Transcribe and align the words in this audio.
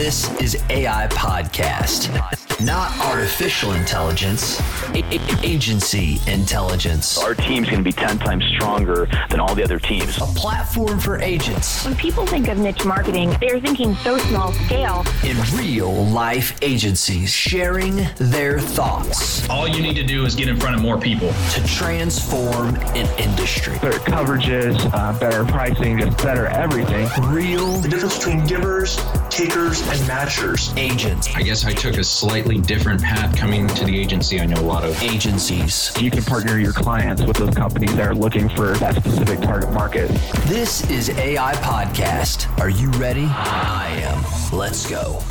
This 0.00 0.30
is 0.40 0.56
AI 0.70 1.08
Podcast. 1.10 2.08
Not 2.64 2.90
artificial 3.00 3.72
intelligence, 3.72 4.58
a- 4.94 5.02
a- 5.14 5.20
agency 5.46 6.18
intelligence. 6.26 7.18
Our 7.18 7.34
team's 7.34 7.68
going 7.68 7.80
to 7.80 7.84
be 7.84 7.92
10 7.92 8.18
times 8.18 8.44
stronger 8.54 9.08
than 9.30 9.40
all 9.40 9.54
the 9.54 9.62
other 9.62 9.78
teams. 9.78 10.16
A 10.18 10.20
platform 10.22 10.98
for 11.00 11.18
agents 11.20 11.84
When 11.84 11.94
people 11.96 12.26
think 12.26 12.48
of 12.48 12.56
niche 12.58 12.84
marketing, 12.84 13.34
they're 13.40 13.60
thinking 13.60 13.94
so 13.96 14.16
small 14.18 14.52
scale. 14.66 15.04
in 15.22 15.36
real 15.58 15.92
life 16.06 16.54
agencies 16.62 17.30
sharing 17.30 17.96
their 18.16 18.58
thoughts 18.58 19.46
All 19.50 19.66
you 19.68 19.82
need 19.82 19.94
to 19.96 20.02
do 20.04 20.24
is 20.26 20.34
get 20.34 20.48
in 20.48 20.58
front 20.58 20.76
of 20.76 20.82
more 20.82 20.98
people. 20.98 21.32
to 21.54 21.66
transform 21.66 22.74
an 22.96 23.06
industry. 23.18 23.78
better 23.80 23.98
coverages, 24.00 24.76
uh, 24.94 25.18
better 25.18 25.44
pricing, 25.46 25.98
just 25.98 26.16
better 26.22 26.46
everything. 26.46 27.06
Real 27.28 27.66
the 27.80 27.88
difference 27.88 28.16
between 28.18 28.46
givers, 28.46 28.96
takers, 29.30 29.80
and 29.82 29.98
matchers. 30.00 30.76
agents, 30.76 31.28
I 31.34 31.42
guess 31.42 31.64
I 31.64 31.72
took 31.72 31.96
a 31.96 32.04
slightly 32.04 32.58
different 32.58 33.00
path 33.00 33.36
coming 33.36 33.66
to 33.68 33.84
the 33.84 33.98
agency 33.98 34.40
I 34.40 34.46
know 34.46 34.60
a 34.60 34.62
lot 34.62 34.84
of. 34.84 35.00
agencies. 35.02 35.92
You 36.00 36.10
can 36.10 36.22
partner 36.24 36.58
your 36.58 36.72
clients 36.72 37.22
with 37.22 37.36
those 37.36 37.54
companies 37.54 37.94
that 37.96 38.06
are 38.06 38.14
looking 38.14 38.48
for 38.50 38.72
that 38.78 38.96
specific 38.96 39.40
target 39.40 39.72
market. 39.72 40.08
This 40.46 40.88
is 40.90 41.10
AI 41.10 41.54
Podcast. 41.54 42.58
Are 42.58 42.70
you 42.70 42.90
ready? 42.92 43.24
I 43.26 43.88
am. 44.02 44.58
Let's 44.58 44.88
go. 44.88 45.22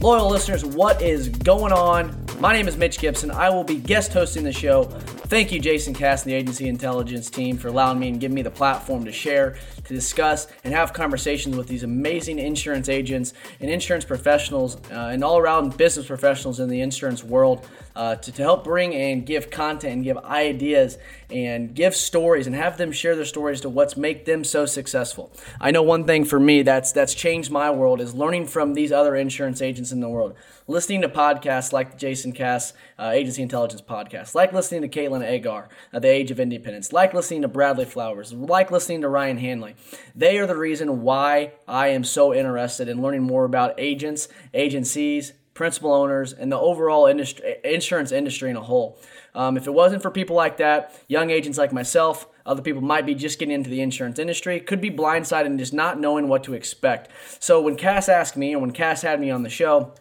Loyal 0.00 0.28
listeners, 0.28 0.64
what 0.64 1.00
is 1.00 1.30
going 1.30 1.72
on? 1.72 2.14
My 2.38 2.52
name 2.52 2.68
is 2.68 2.76
Mitch 2.76 2.98
Gibson. 2.98 3.30
I 3.30 3.48
will 3.48 3.64
be 3.64 3.76
guest 3.76 4.12
hosting 4.12 4.44
the 4.44 4.52
show. 4.52 4.84
Thank 5.28 5.50
you, 5.50 5.58
Jason 5.58 5.92
Cass 5.92 6.22
and 6.22 6.30
the 6.30 6.36
Agency 6.36 6.68
Intelligence 6.68 7.28
team, 7.28 7.58
for 7.58 7.66
allowing 7.66 7.98
me 7.98 8.08
and 8.10 8.20
giving 8.20 8.36
me 8.36 8.42
the 8.42 8.50
platform 8.50 9.04
to 9.06 9.10
share, 9.10 9.56
to 9.82 9.92
discuss, 9.92 10.46
and 10.62 10.72
have 10.72 10.92
conversations 10.92 11.56
with 11.56 11.66
these 11.66 11.82
amazing 11.82 12.38
insurance 12.38 12.88
agents 12.88 13.32
and 13.58 13.68
insurance 13.68 14.04
professionals 14.04 14.76
uh, 14.92 15.10
and 15.10 15.24
all 15.24 15.36
around 15.36 15.76
business 15.76 16.06
professionals 16.06 16.60
in 16.60 16.68
the 16.68 16.80
insurance 16.80 17.24
world 17.24 17.66
uh, 17.96 18.14
to, 18.14 18.30
to 18.30 18.42
help 18.42 18.62
bring 18.62 18.94
and 18.94 19.26
give 19.26 19.50
content 19.50 19.94
and 19.94 20.04
give 20.04 20.18
ideas 20.18 20.98
and 21.30 21.74
give 21.74 21.94
stories 21.96 22.46
and 22.46 22.54
have 22.54 22.76
them 22.78 22.92
share 22.92 23.16
their 23.16 23.24
stories 23.24 23.62
to 23.62 23.68
what's 23.68 23.96
make 23.96 24.26
them 24.26 24.44
so 24.44 24.64
successful. 24.64 25.32
I 25.60 25.70
know 25.70 25.82
one 25.82 26.04
thing 26.04 26.24
for 26.24 26.38
me 26.38 26.62
that's 26.62 26.92
that's 26.92 27.14
changed 27.14 27.50
my 27.50 27.70
world 27.70 28.00
is 28.00 28.14
learning 28.14 28.46
from 28.46 28.74
these 28.74 28.92
other 28.92 29.16
insurance 29.16 29.60
agents 29.60 29.90
in 29.90 30.00
the 30.00 30.08
world, 30.08 30.34
listening 30.68 31.00
to 31.02 31.08
podcasts 31.08 31.72
like 31.72 31.90
the 31.90 31.96
Jason 31.96 32.32
Cass 32.32 32.74
uh, 32.98 33.10
Agency 33.12 33.42
Intelligence 33.42 33.82
podcast, 33.82 34.34
like 34.34 34.52
listening 34.52 34.82
to 34.82 34.88
Caitlin 34.88 35.15
Agar, 35.22 35.68
uh, 35.92 35.98
The 35.98 36.08
Age 36.08 36.30
of 36.30 36.40
Independence, 36.40 36.92
like 36.92 37.14
listening 37.14 37.42
to 37.42 37.48
Bradley 37.48 37.84
Flowers, 37.84 38.32
like 38.32 38.70
listening 38.70 39.00
to 39.02 39.08
Ryan 39.08 39.38
Hanley. 39.38 39.76
They 40.14 40.38
are 40.38 40.46
the 40.46 40.56
reason 40.56 41.02
why 41.02 41.52
I 41.66 41.88
am 41.88 42.04
so 42.04 42.34
interested 42.34 42.88
in 42.88 43.02
learning 43.02 43.22
more 43.22 43.44
about 43.44 43.74
agents, 43.78 44.28
agencies, 44.54 45.32
principal 45.54 45.92
owners, 45.92 46.32
and 46.32 46.52
the 46.52 46.58
overall 46.58 47.06
industry, 47.06 47.56
insurance 47.64 48.12
industry 48.12 48.50
in 48.50 48.56
a 48.56 48.62
whole. 48.62 48.98
Um, 49.34 49.56
if 49.56 49.66
it 49.66 49.72
wasn't 49.72 50.02
for 50.02 50.10
people 50.10 50.36
like 50.36 50.58
that, 50.58 50.94
young 51.08 51.30
agents 51.30 51.58
like 51.58 51.72
myself, 51.72 52.26
other 52.44 52.62
people 52.62 52.82
might 52.82 53.06
be 53.06 53.14
just 53.14 53.38
getting 53.38 53.54
into 53.54 53.70
the 53.70 53.80
insurance 53.80 54.18
industry, 54.18 54.60
could 54.60 54.80
be 54.80 54.90
blindsided 54.90 55.46
and 55.46 55.58
just 55.58 55.74
not 55.74 55.98
knowing 55.98 56.28
what 56.28 56.44
to 56.44 56.54
expect. 56.54 57.10
So 57.40 57.60
when 57.60 57.76
Cass 57.76 58.08
asked 58.08 58.36
me, 58.36 58.52
and 58.52 58.62
when 58.62 58.70
Cass 58.70 59.02
had 59.02 59.20
me 59.20 59.30
on 59.30 59.42
the 59.42 59.50
show, 59.50 59.94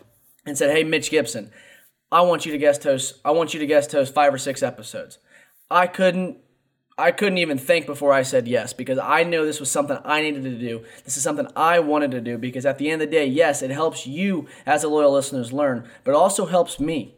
and 0.45 0.57
said, 0.57 0.75
"Hey, 0.75 0.83
Mitch 0.83 1.09
Gibson, 1.09 1.51
I 2.11 2.21
want 2.21 2.45
you 2.45 2.51
to 2.51 2.57
guest 2.57 2.83
host. 2.83 3.15
I 3.25 3.31
want 3.31 3.53
you 3.53 3.59
to 3.59 3.65
guest 3.65 3.91
host 3.91 4.13
five 4.13 4.33
or 4.33 4.37
six 4.37 4.63
episodes." 4.63 5.17
I 5.69 5.87
couldn't 5.87 6.37
I 6.97 7.11
couldn't 7.11 7.39
even 7.39 7.57
think 7.57 7.85
before 7.85 8.13
I 8.13 8.21
said 8.21 8.47
yes 8.47 8.71
because 8.71 8.97
I 8.99 9.23
know 9.23 9.45
this 9.45 9.59
was 9.59 9.69
something 9.69 9.97
I 10.05 10.21
needed 10.21 10.43
to 10.43 10.57
do. 10.57 10.85
This 11.03 11.17
is 11.17 11.23
something 11.23 11.47
I 11.53 11.79
wanted 11.79 12.11
to 12.11 12.21
do 12.21 12.37
because 12.37 12.65
at 12.65 12.77
the 12.77 12.89
end 12.89 13.01
of 13.01 13.09
the 13.09 13.15
day, 13.15 13.25
yes, 13.25 13.61
it 13.61 13.71
helps 13.71 14.07
you 14.07 14.47
as 14.65 14.83
a 14.83 14.87
loyal 14.87 15.11
listeners 15.11 15.51
learn, 15.51 15.89
but 16.05 16.11
it 16.11 16.17
also 16.17 16.45
helps 16.45 16.79
me. 16.79 17.14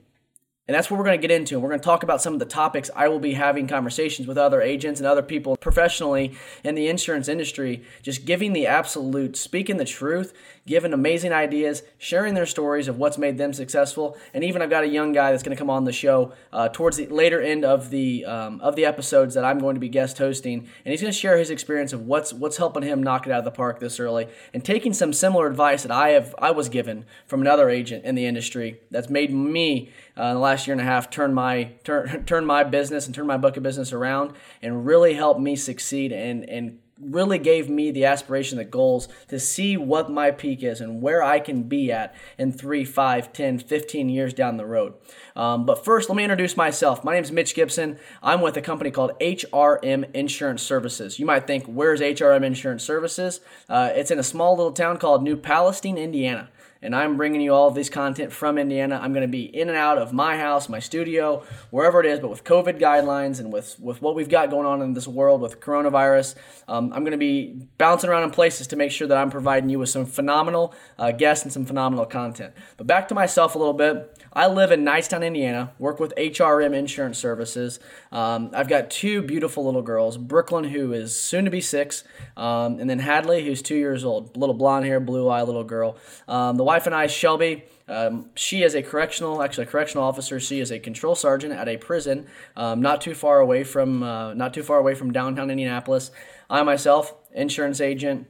And 0.68 0.76
that's 0.76 0.92
what 0.92 0.98
we're 0.98 1.06
going 1.06 1.20
to 1.20 1.28
get 1.28 1.34
into. 1.34 1.60
We're 1.60 1.70
going 1.70 1.80
to 1.80 1.86
talk 1.86 2.04
about 2.04 2.22
some 2.22 2.34
of 2.34 2.40
the 2.40 2.46
topics 2.46 2.90
I 2.94 3.08
will 3.08 3.20
be 3.20 3.34
having 3.34 3.68
conversations 3.68 4.28
with 4.28 4.38
other 4.38 4.62
agents 4.62 5.00
and 5.00 5.08
other 5.08 5.24
people 5.24 5.56
professionally 5.56 6.36
in 6.64 6.76
the 6.76 6.90
insurance 6.90 7.30
industry, 7.30 7.84
just 8.02 8.26
giving 8.26 8.52
the 8.52 8.68
absolute, 8.68 9.38
speaking 9.38 9.78
the 9.78 9.86
truth, 9.86 10.34
giving 10.66 10.92
amazing 10.92 11.32
ideas, 11.32 11.84
sharing 11.98 12.34
their 12.34 12.46
stories 12.46 12.90
of 12.90 12.98
what's 12.98 13.18
made 13.18 13.38
them 13.38 13.54
successful. 13.54 14.18
And 14.34 14.44
even 14.44 14.62
I've 14.62 14.70
got 14.70 14.84
a 14.84 14.88
young 14.88 15.14
guy 15.14 15.32
that's 15.32 15.42
going 15.42 15.56
to 15.56 15.60
come 15.60 15.70
on 15.70 15.86
the 15.86 15.94
show 15.94 16.34
uh, 16.52 16.68
towards 16.68 16.98
the 16.98 17.08
later 17.08 17.42
end 17.42 17.64
of 17.64 17.90
the 17.90 18.26
um, 18.26 18.60
of 18.60 18.76
the 18.76 18.84
episodes 18.86 19.36
that 19.36 19.46
I'm 19.46 19.60
going 19.60 19.76
to 19.76 19.80
be 19.80 19.88
guest 19.88 20.18
hosting, 20.18 20.60
and 20.60 20.92
he's 20.92 21.02
going 21.02 21.14
to 21.14 21.18
share 21.18 21.38
his 21.38 21.50
experience 21.50 21.94
of 21.94 22.06
what's 22.06 22.34
what's 22.34 22.58
helping 22.58 22.84
him 22.84 23.02
knock 23.02 23.26
it 23.26 23.32
out 23.32 23.40
of 23.40 23.46
the 23.46 23.52
park 23.52 23.80
this 23.80 24.00
early, 24.00 24.28
and 24.54 24.66
taking 24.66 24.92
some 24.92 25.14
similar 25.14 25.48
advice 25.48 25.84
that 25.84 25.92
I 25.92 26.10
have 26.10 26.36
I 26.38 26.52
was 26.52 26.68
given 26.68 27.06
from 27.26 27.40
another 27.40 27.70
agent 27.70 28.04
in 28.04 28.16
the 28.16 28.26
industry 28.26 28.82
that's 28.92 29.10
made 29.10 29.34
me 29.34 29.92
uh, 30.18 30.24
in 30.24 30.34
the 30.36 30.40
last 30.40 30.68
year 30.68 30.74
and 30.74 30.82
a 30.82 30.86
half 30.86 31.10
turn 31.10 31.34
my 31.34 31.72
turn 31.84 32.24
turn 32.26 32.46
my 32.46 32.64
business 32.64 33.06
and 33.06 33.16
turn 33.16 33.28
my 33.28 33.38
book 33.38 33.58
of 33.58 33.64
business 33.64 33.94
around, 33.94 34.34
and 34.62 34.86
really 34.86 35.14
help 35.14 35.40
me 35.40 35.56
succeed 35.56 36.12
and 36.12 36.48
and 36.50 36.80
really 37.00 37.38
gave 37.38 37.70
me 37.70 37.92
the 37.92 38.06
aspiration, 38.06 38.58
the 38.58 38.66
goals 38.66 39.08
to 39.28 39.40
see 39.40 39.78
what 39.78 40.10
my 40.10 40.32
peak 40.32 40.64
is 40.64 40.82
and 40.82 41.02
where 41.02 41.22
I 41.22 41.40
can 41.40 41.64
be 41.64 41.92
at 41.92 42.16
in 42.38 42.52
3, 42.52 42.86
5, 42.86 43.34
10, 43.34 43.60
15 43.60 44.10
years 44.10 44.34
down 44.34 44.58
the 44.58 44.66
road. 44.66 44.96
Um, 45.36 45.66
but 45.66 45.86
first, 45.86 46.10
let 46.10 46.16
me 46.16 46.24
introduce 46.24 46.58
myself. 46.58 47.04
My 47.04 47.14
name 47.14 47.24
is 47.24 47.32
Mitch 47.32 47.54
Gibson. 47.54 48.00
I'm 48.24 48.42
with 48.42 48.58
a 48.58 48.62
company 48.62 48.92
called 48.92 49.12
HRM 49.20 50.14
Insurance 50.14 50.64
Services. 50.64 51.20
You 51.20 51.26
might 51.26 51.46
think, 51.46 51.66
where's 51.66 52.02
HRM 52.02 52.44
Insurance 52.44 52.84
Services? 52.84 53.42
Uh, 53.70 53.92
it's 53.94 54.12
in 54.12 54.20
a 54.20 54.24
small 54.24 54.56
little 54.56 54.72
town 54.72 54.98
called 54.98 55.24
New 55.24 55.38
Palestine, 55.38 55.98
Indiana 55.98 56.50
and 56.82 56.96
I'm 56.96 57.18
bringing 57.18 57.42
you 57.42 57.54
all 57.54 57.68
of 57.68 57.76
this 57.76 57.90
content 57.90 58.32
from 58.32 58.58
Indiana. 58.58 59.00
I'm 59.02 59.14
going 59.14 59.26
to 59.26 59.32
be 59.32 59.44
in 59.44 59.70
and 59.70 59.78
out 59.78 59.98
of 59.98 60.14
my 60.14 60.38
house, 60.38 60.70
my 60.70 60.80
studio, 60.80 61.44
wherever 61.70 62.00
it 62.00 62.06
is. 62.06 62.20
But 62.20 62.30
with 62.30 62.44
COVID 62.44 62.80
guidelines 62.80 63.40
and 63.40 63.52
with 63.52 63.80
with 63.80 64.02
what 64.02 64.16
we've 64.16 64.30
got 64.30 64.50
going 64.50 64.66
on 64.66 64.82
in 64.82 64.94
this 64.94 65.08
world 65.08 65.42
with 65.42 65.60
coronavirus, 65.60 66.36
um, 66.68 66.92
I'm 66.94 67.02
going 67.02 67.12
to 67.12 67.18
be 67.18 67.68
bouncing 67.78 68.10
around 68.10 68.24
in 68.24 68.32
places 68.32 68.68
to 68.68 68.76
make 68.76 68.92
sure 68.92 69.08
that 69.08 69.18
I'm 69.18 69.32
providing 69.32 69.70
you 69.70 69.80
with 69.80 69.90
some 69.90 70.06
phenomenal 70.06 70.74
uh, 70.98 71.12
guests 71.12 71.44
and 71.44 71.54
some 71.54 71.66
phenomenal 71.66 72.06
content. 72.06 72.54
But 72.78 72.88
back 72.88 73.08
to 73.10 73.16
myself 73.16 73.56
a 73.56 73.58
little 73.58 73.74
bit. 73.74 74.14
I 74.34 74.46
live 74.46 74.72
in 74.72 74.86
Knightstown, 74.86 75.26
Indiana, 75.26 75.72
work 75.80 76.00
with 76.00 76.14
HRM 76.16 76.76
Insurance 76.76 77.18
Services. 77.18 77.80
Um, 78.12 78.52
I've 78.54 78.68
got 78.68 78.92
two 78.92 79.24
beautiful 79.24 79.66
little 79.66 79.82
girls 79.82 80.18
Brooklyn, 80.18 80.66
who 80.66 80.94
is 80.94 81.20
soon 81.20 81.46
to 81.46 81.52
be 81.52 81.62
six, 81.62 82.04
um, 82.36 82.80
and 82.80 82.88
then 82.88 83.00
Hadley, 83.00 83.44
who's 83.44 83.64
two 83.64 83.76
years 83.76 84.06
old. 84.06 84.38
Little 84.38 84.54
blonde 84.54 84.86
hair, 84.86 85.00
blue 85.00 85.28
eye 85.28 85.42
little 85.42 85.64
girl. 85.64 85.98
Um, 86.28 86.56
the 86.56 86.64
wife 86.64 86.77
and 86.86 86.96
I, 86.96 87.08
Shelby, 87.08 87.64
um, 87.88 88.30
she 88.36 88.64
is 88.64 88.76
a 88.76 88.84
correctional, 88.84 89.42
actually 89.42 89.64
a 89.66 89.68
correctional 89.68 90.04
officer. 90.04 90.40
She 90.40 90.60
is 90.60 90.72
a 90.72 90.80
control 90.80 91.16
sergeant 91.16 91.54
at 91.54 91.68
a 91.68 91.78
prison, 91.78 92.28
um, 92.56 92.82
not 92.82 93.02
too 93.02 93.16
far 93.16 93.40
away 93.40 93.64
from, 93.64 94.04
uh, 94.04 94.34
not 94.34 94.54
too 94.54 94.64
far 94.64 94.78
away 94.78 94.94
from 94.94 95.12
downtown 95.12 95.50
Indianapolis. 95.50 96.12
I 96.50 96.62
myself, 96.64 97.14
insurance 97.34 97.82
agent, 97.82 98.28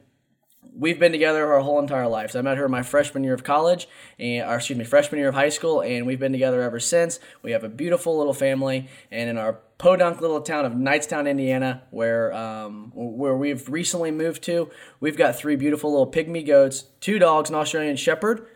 we've 0.76 0.98
been 0.98 1.12
together 1.12 1.52
our 1.52 1.60
whole 1.60 1.78
entire 1.80 2.06
lives. 2.06 2.36
I 2.36 2.42
met 2.42 2.56
her 2.56 2.68
my 2.68 2.82
freshman 2.82 3.24
year 3.24 3.34
of 3.34 3.42
college, 3.44 3.88
and 4.18 4.48
or 4.48 4.56
excuse 4.56 4.78
me, 4.78 4.84
freshman 4.84 5.18
year 5.18 5.28
of 5.28 5.34
high 5.34 5.48
school, 5.48 5.82
and 5.82 6.06
we've 6.06 6.20
been 6.20 6.32
together 6.32 6.62
ever 6.62 6.80
since. 6.80 7.18
We 7.42 7.50
have 7.52 7.64
a 7.64 7.68
beautiful 7.68 8.16
little 8.16 8.34
family, 8.34 8.88
and 9.10 9.28
in 9.28 9.38
our 9.38 9.58
podunk 9.78 10.20
little 10.20 10.40
town 10.40 10.64
of 10.64 10.72
Knightstown, 10.72 11.28
Indiana, 11.28 11.82
where 11.90 12.32
um, 12.32 12.90
where 12.94 13.36
we've 13.36 13.68
recently 13.68 14.10
moved 14.10 14.42
to, 14.44 14.70
we've 15.00 15.16
got 15.16 15.36
three 15.36 15.56
beautiful 15.56 15.90
little 15.90 16.10
pygmy 16.10 16.44
goats, 16.46 16.84
two 17.00 17.18
dogs, 17.18 17.48
an 17.48 17.56
Australian 17.56 17.96
Shepherd 17.96 18.46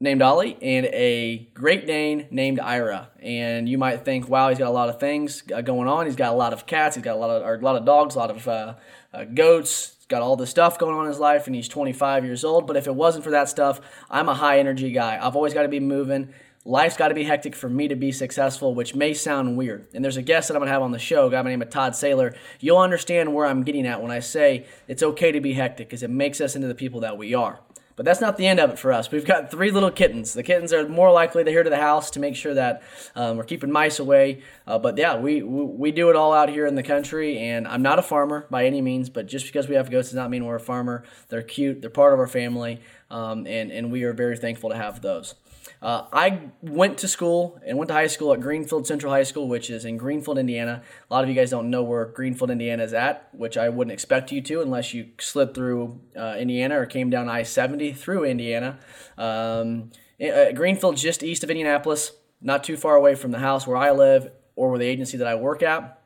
named 0.00 0.22
Ollie, 0.22 0.58
and 0.60 0.86
a 0.86 1.48
Great 1.54 1.86
Dane 1.86 2.26
named 2.30 2.58
Ira. 2.58 3.10
And 3.20 3.68
you 3.68 3.78
might 3.78 4.04
think, 4.04 4.28
wow, 4.28 4.48
he's 4.48 4.58
got 4.58 4.68
a 4.68 4.70
lot 4.70 4.88
of 4.88 4.98
things 4.98 5.42
uh, 5.54 5.60
going 5.60 5.86
on. 5.88 6.06
He's 6.06 6.16
got 6.16 6.32
a 6.32 6.36
lot 6.36 6.52
of 6.52 6.66
cats. 6.66 6.96
He's 6.96 7.04
got 7.04 7.16
a 7.16 7.18
lot 7.18 7.30
of 7.30 7.42
or 7.42 7.54
a 7.54 7.60
lot 7.60 7.76
of 7.76 7.84
dogs, 7.84 8.14
a 8.14 8.18
lot 8.18 8.30
of 8.30 8.48
uh, 8.48 8.74
uh, 9.12 9.24
goats. 9.24 9.96
He's 9.98 10.06
got 10.06 10.22
all 10.22 10.36
this 10.36 10.50
stuff 10.50 10.78
going 10.78 10.94
on 10.94 11.04
in 11.04 11.10
his 11.10 11.20
life, 11.20 11.46
and 11.46 11.54
he's 11.54 11.68
25 11.68 12.24
years 12.24 12.42
old. 12.42 12.66
But 12.66 12.76
if 12.76 12.86
it 12.86 12.94
wasn't 12.94 13.24
for 13.24 13.30
that 13.30 13.48
stuff, 13.48 13.80
I'm 14.10 14.28
a 14.28 14.34
high 14.34 14.58
energy 14.58 14.92
guy. 14.92 15.18
I've 15.20 15.36
always 15.36 15.54
got 15.54 15.62
to 15.62 15.68
be 15.68 15.80
moving. 15.80 16.32
Life's 16.66 16.96
got 16.96 17.08
to 17.08 17.14
be 17.14 17.24
hectic 17.24 17.54
for 17.54 17.68
me 17.68 17.88
to 17.88 17.94
be 17.94 18.10
successful, 18.10 18.74
which 18.74 18.94
may 18.94 19.12
sound 19.12 19.56
weird. 19.56 19.86
And 19.92 20.02
there's 20.02 20.16
a 20.16 20.22
guest 20.22 20.48
that 20.48 20.54
I'm 20.54 20.60
going 20.60 20.68
to 20.68 20.72
have 20.72 20.80
on 20.80 20.92
the 20.92 20.98
show, 20.98 21.26
a 21.26 21.30
guy 21.30 21.36
by 21.38 21.42
the 21.44 21.50
name 21.50 21.62
of 21.62 21.68
Todd 21.68 21.92
Saylor. 21.92 22.34
You'll 22.58 22.78
understand 22.78 23.34
where 23.34 23.44
I'm 23.44 23.64
getting 23.64 23.86
at 23.86 24.00
when 24.00 24.10
I 24.10 24.20
say 24.20 24.64
it's 24.88 25.02
okay 25.02 25.30
to 25.32 25.40
be 25.40 25.52
hectic 25.52 25.88
because 25.88 26.02
it 26.02 26.08
makes 26.08 26.40
us 26.40 26.56
into 26.56 26.66
the 26.66 26.74
people 26.74 27.00
that 27.00 27.18
we 27.18 27.34
are. 27.34 27.60
But 27.96 28.04
that's 28.04 28.20
not 28.20 28.36
the 28.36 28.46
end 28.46 28.58
of 28.58 28.70
it 28.70 28.78
for 28.78 28.92
us. 28.92 29.10
We've 29.12 29.24
got 29.24 29.50
three 29.50 29.70
little 29.70 29.90
kittens. 29.90 30.32
The 30.32 30.42
kittens 30.42 30.72
are 30.72 30.88
more 30.88 31.12
likely 31.12 31.44
to 31.44 31.50
hear 31.50 31.62
to 31.62 31.70
the 31.70 31.76
house 31.76 32.10
to 32.12 32.20
make 32.20 32.34
sure 32.34 32.54
that 32.54 32.82
um, 33.14 33.36
we're 33.36 33.44
keeping 33.44 33.70
mice 33.70 34.00
away. 34.00 34.42
Uh, 34.66 34.78
but 34.78 34.98
yeah, 34.98 35.16
we, 35.16 35.42
we 35.42 35.64
we 35.64 35.92
do 35.92 36.10
it 36.10 36.16
all 36.16 36.32
out 36.32 36.48
here 36.48 36.66
in 36.66 36.74
the 36.74 36.82
country. 36.82 37.38
And 37.38 37.68
I'm 37.68 37.82
not 37.82 38.00
a 38.00 38.02
farmer 38.02 38.46
by 38.50 38.64
any 38.66 38.80
means, 38.80 39.10
but 39.10 39.26
just 39.26 39.46
because 39.46 39.68
we 39.68 39.76
have 39.76 39.92
goats 39.92 40.08
does 40.08 40.16
not 40.16 40.28
mean 40.28 40.44
we're 40.44 40.56
a 40.56 40.60
farmer. 40.60 41.04
They're 41.28 41.42
cute. 41.42 41.82
They're 41.82 41.90
part 41.90 42.12
of 42.12 42.18
our 42.18 42.26
family, 42.26 42.80
um, 43.10 43.46
and 43.46 43.70
and 43.70 43.92
we 43.92 44.02
are 44.02 44.12
very 44.12 44.36
thankful 44.36 44.70
to 44.70 44.76
have 44.76 45.00
those. 45.00 45.36
Uh, 45.80 46.06
I 46.12 46.50
went 46.62 46.98
to 46.98 47.08
school 47.08 47.60
and 47.64 47.78
went 47.78 47.88
to 47.88 47.94
high 47.94 48.06
school 48.06 48.32
at 48.32 48.40
Greenfield 48.40 48.86
Central 48.86 49.12
High 49.12 49.22
School, 49.22 49.48
which 49.48 49.70
is 49.70 49.84
in 49.84 49.96
Greenfield, 49.96 50.38
Indiana. 50.38 50.82
A 51.10 51.14
lot 51.14 51.24
of 51.24 51.28
you 51.28 51.34
guys 51.34 51.50
don't 51.50 51.70
know 51.70 51.82
where 51.82 52.04
Greenfield, 52.06 52.50
Indiana 52.50 52.82
is 52.82 52.92
at, 52.92 53.28
which 53.32 53.56
I 53.56 53.68
wouldn't 53.68 53.92
expect 53.92 54.32
you 54.32 54.40
to 54.42 54.62
unless 54.62 54.94
you 54.94 55.08
slid 55.18 55.54
through 55.54 56.00
uh, 56.16 56.36
Indiana 56.38 56.80
or 56.80 56.86
came 56.86 57.10
down 57.10 57.28
I 57.28 57.42
70 57.42 57.92
through 57.92 58.24
Indiana. 58.24 58.78
Um, 59.18 59.90
uh, 60.22 60.52
Greenfield's 60.52 61.02
just 61.02 61.22
east 61.22 61.44
of 61.44 61.50
Indianapolis, 61.50 62.12
not 62.40 62.64
too 62.64 62.76
far 62.76 62.96
away 62.96 63.14
from 63.14 63.30
the 63.30 63.38
house 63.38 63.66
where 63.66 63.76
I 63.76 63.90
live 63.90 64.30
or 64.56 64.70
where 64.70 64.78
the 64.78 64.86
agency 64.86 65.16
that 65.18 65.26
I 65.26 65.34
work 65.34 65.62
at. 65.62 66.00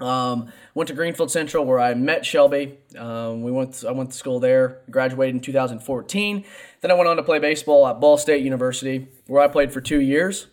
Um, 0.00 0.52
went 0.74 0.88
to 0.88 0.94
Greenfield 0.94 1.30
Central 1.30 1.64
where 1.64 1.80
I 1.80 1.94
met 1.94 2.24
Shelby. 2.24 2.78
Um, 2.96 3.42
we 3.42 3.50
went. 3.50 3.74
To, 3.74 3.88
I 3.88 3.92
went 3.92 4.12
to 4.12 4.16
school 4.16 4.38
there. 4.38 4.82
Graduated 4.90 5.34
in 5.34 5.40
2014. 5.40 6.44
Then 6.80 6.90
I 6.90 6.94
went 6.94 7.08
on 7.08 7.16
to 7.16 7.22
play 7.22 7.38
baseball 7.38 7.86
at 7.86 8.00
Ball 8.00 8.16
State 8.16 8.44
University, 8.44 9.08
where 9.26 9.42
I 9.42 9.48
played 9.48 9.72
for 9.72 9.80
two 9.80 10.00
years. 10.00 10.46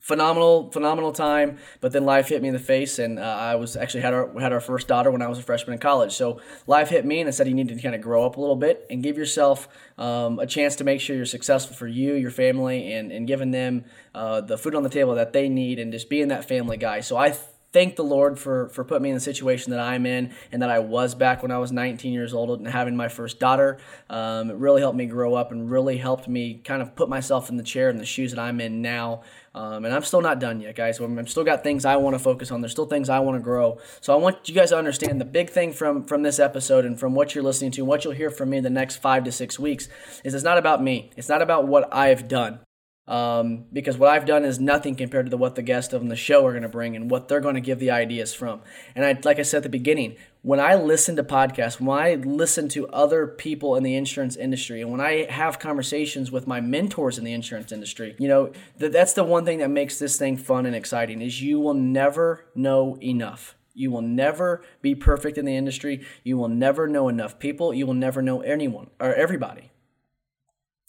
Phenomenal, 0.00 0.70
phenomenal 0.70 1.10
time. 1.10 1.58
But 1.80 1.90
then 1.90 2.04
life 2.04 2.28
hit 2.28 2.40
me 2.40 2.48
in 2.48 2.54
the 2.54 2.60
face, 2.60 3.00
and 3.00 3.18
uh, 3.18 3.22
I 3.22 3.56
was 3.56 3.74
actually 3.76 4.02
had 4.02 4.14
our 4.14 4.38
had 4.38 4.52
our 4.52 4.60
first 4.60 4.86
daughter 4.86 5.10
when 5.10 5.20
I 5.20 5.26
was 5.26 5.38
a 5.38 5.42
freshman 5.42 5.72
in 5.72 5.80
college. 5.80 6.12
So 6.12 6.40
life 6.68 6.90
hit 6.90 7.04
me, 7.04 7.20
and 7.20 7.26
I 7.26 7.32
said 7.32 7.48
you 7.48 7.54
need 7.54 7.68
to 7.68 7.82
kind 7.82 7.94
of 7.94 8.00
grow 8.00 8.24
up 8.24 8.36
a 8.36 8.40
little 8.40 8.54
bit 8.54 8.86
and 8.88 9.02
give 9.02 9.18
yourself 9.18 9.68
um, 9.98 10.38
a 10.38 10.46
chance 10.46 10.76
to 10.76 10.84
make 10.84 11.00
sure 11.00 11.16
you're 11.16 11.24
successful 11.24 11.74
for 11.74 11.88
you, 11.88 12.14
your 12.14 12.30
family, 12.30 12.92
and 12.92 13.10
and 13.10 13.26
giving 13.26 13.50
them 13.50 13.84
uh, 14.14 14.40
the 14.42 14.56
food 14.56 14.76
on 14.76 14.84
the 14.84 14.88
table 14.88 15.16
that 15.16 15.32
they 15.32 15.48
need, 15.48 15.80
and 15.80 15.90
just 15.90 16.08
being 16.08 16.28
that 16.28 16.46
family 16.46 16.76
guy. 16.76 17.00
So 17.00 17.16
I 17.16 17.36
thank 17.72 17.96
the 17.96 18.04
Lord 18.04 18.38
for 18.38 18.68
for 18.68 18.84
putting 18.84 19.02
me 19.02 19.10
in 19.10 19.14
the 19.14 19.20
situation 19.20 19.70
that 19.70 19.80
I'm 19.80 20.06
in 20.06 20.34
and 20.52 20.62
that 20.62 20.70
I 20.70 20.78
was 20.78 21.14
back 21.14 21.42
when 21.42 21.50
I 21.50 21.58
was 21.58 21.72
19 21.72 22.12
years 22.12 22.32
old 22.32 22.58
and 22.58 22.68
having 22.68 22.96
my 22.96 23.08
first 23.08 23.38
daughter. 23.38 23.78
Um, 24.08 24.50
it 24.50 24.56
really 24.56 24.80
helped 24.80 24.96
me 24.96 25.06
grow 25.06 25.34
up 25.34 25.52
and 25.52 25.70
really 25.70 25.98
helped 25.98 26.28
me 26.28 26.60
kind 26.64 26.82
of 26.82 26.94
put 26.96 27.08
myself 27.08 27.50
in 27.50 27.56
the 27.56 27.62
chair 27.62 27.88
and 27.88 28.00
the 28.00 28.06
shoes 28.06 28.32
that 28.32 28.40
I'm 28.40 28.60
in 28.60 28.82
now. 28.82 29.22
Um, 29.54 29.86
and 29.86 29.94
I'm 29.94 30.02
still 30.02 30.20
not 30.20 30.38
done 30.38 30.60
yet, 30.60 30.74
guys. 30.76 31.00
I'm 31.00 31.26
still 31.26 31.44
got 31.44 31.62
things 31.62 31.86
I 31.86 31.96
want 31.96 32.14
to 32.14 32.18
focus 32.18 32.50
on. 32.50 32.60
There's 32.60 32.72
still 32.72 32.86
things 32.86 33.08
I 33.08 33.20
want 33.20 33.36
to 33.36 33.42
grow. 33.42 33.78
So 34.02 34.12
I 34.12 34.16
want 34.16 34.48
you 34.48 34.54
guys 34.54 34.68
to 34.68 34.78
understand 34.78 35.18
the 35.18 35.24
big 35.24 35.50
thing 35.50 35.72
from 35.72 36.04
from 36.04 36.22
this 36.22 36.38
episode 36.38 36.84
and 36.84 36.98
from 37.00 37.14
what 37.14 37.34
you're 37.34 37.44
listening 37.44 37.70
to, 37.72 37.84
what 37.84 38.04
you'll 38.04 38.12
hear 38.12 38.30
from 38.30 38.50
me 38.50 38.60
the 38.60 38.70
next 38.70 38.96
five 38.96 39.24
to 39.24 39.32
six 39.32 39.58
weeks 39.58 39.88
is 40.24 40.34
it's 40.34 40.44
not 40.44 40.58
about 40.58 40.82
me. 40.82 41.10
It's 41.16 41.28
not 41.28 41.42
about 41.42 41.66
what 41.66 41.92
I've 41.92 42.28
done 42.28 42.60
um, 43.08 43.66
because 43.72 43.96
what 43.96 44.10
I've 44.10 44.26
done 44.26 44.44
is 44.44 44.58
nothing 44.58 44.96
compared 44.96 45.26
to 45.26 45.30
the, 45.30 45.36
what 45.36 45.54
the 45.54 45.62
guests 45.62 45.94
on 45.94 46.08
the 46.08 46.16
show 46.16 46.44
are 46.44 46.50
going 46.50 46.64
to 46.64 46.68
bring 46.68 46.96
and 46.96 47.08
what 47.08 47.28
they're 47.28 47.40
going 47.40 47.54
to 47.54 47.60
give 47.60 47.78
the 47.78 47.90
ideas 47.90 48.34
from. 48.34 48.62
And 48.96 49.04
I, 49.04 49.18
like 49.22 49.38
I 49.38 49.42
said 49.42 49.58
at 49.58 49.62
the 49.62 49.68
beginning, 49.68 50.16
when 50.42 50.58
I 50.58 50.74
listen 50.74 51.14
to 51.16 51.22
podcasts, 51.22 51.80
when 51.80 51.98
I 51.98 52.14
listen 52.14 52.68
to 52.70 52.88
other 52.88 53.28
people 53.28 53.76
in 53.76 53.84
the 53.84 53.94
insurance 53.94 54.34
industry, 54.34 54.80
and 54.80 54.90
when 54.90 55.00
I 55.00 55.30
have 55.30 55.60
conversations 55.60 56.32
with 56.32 56.48
my 56.48 56.60
mentors 56.60 57.16
in 57.16 57.24
the 57.24 57.32
insurance 57.32 57.70
industry, 57.70 58.16
you 58.18 58.26
know, 58.26 58.52
th- 58.78 58.92
that's 58.92 59.12
the 59.12 59.24
one 59.24 59.44
thing 59.44 59.58
that 59.58 59.70
makes 59.70 59.98
this 59.98 60.16
thing 60.16 60.36
fun 60.36 60.66
and 60.66 60.74
exciting 60.74 61.22
is 61.22 61.40
you 61.40 61.60
will 61.60 61.74
never 61.74 62.46
know 62.56 62.98
enough. 63.00 63.54
You 63.72 63.90
will 63.92 64.02
never 64.02 64.64
be 64.82 64.94
perfect 64.94 65.38
in 65.38 65.44
the 65.44 65.56
industry. 65.56 66.04
You 66.24 66.38
will 66.38 66.48
never 66.48 66.88
know 66.88 67.08
enough 67.08 67.38
people. 67.38 67.74
You 67.74 67.86
will 67.86 67.94
never 67.94 68.22
know 68.22 68.40
anyone 68.40 68.90
or 68.98 69.14
everybody. 69.14 69.70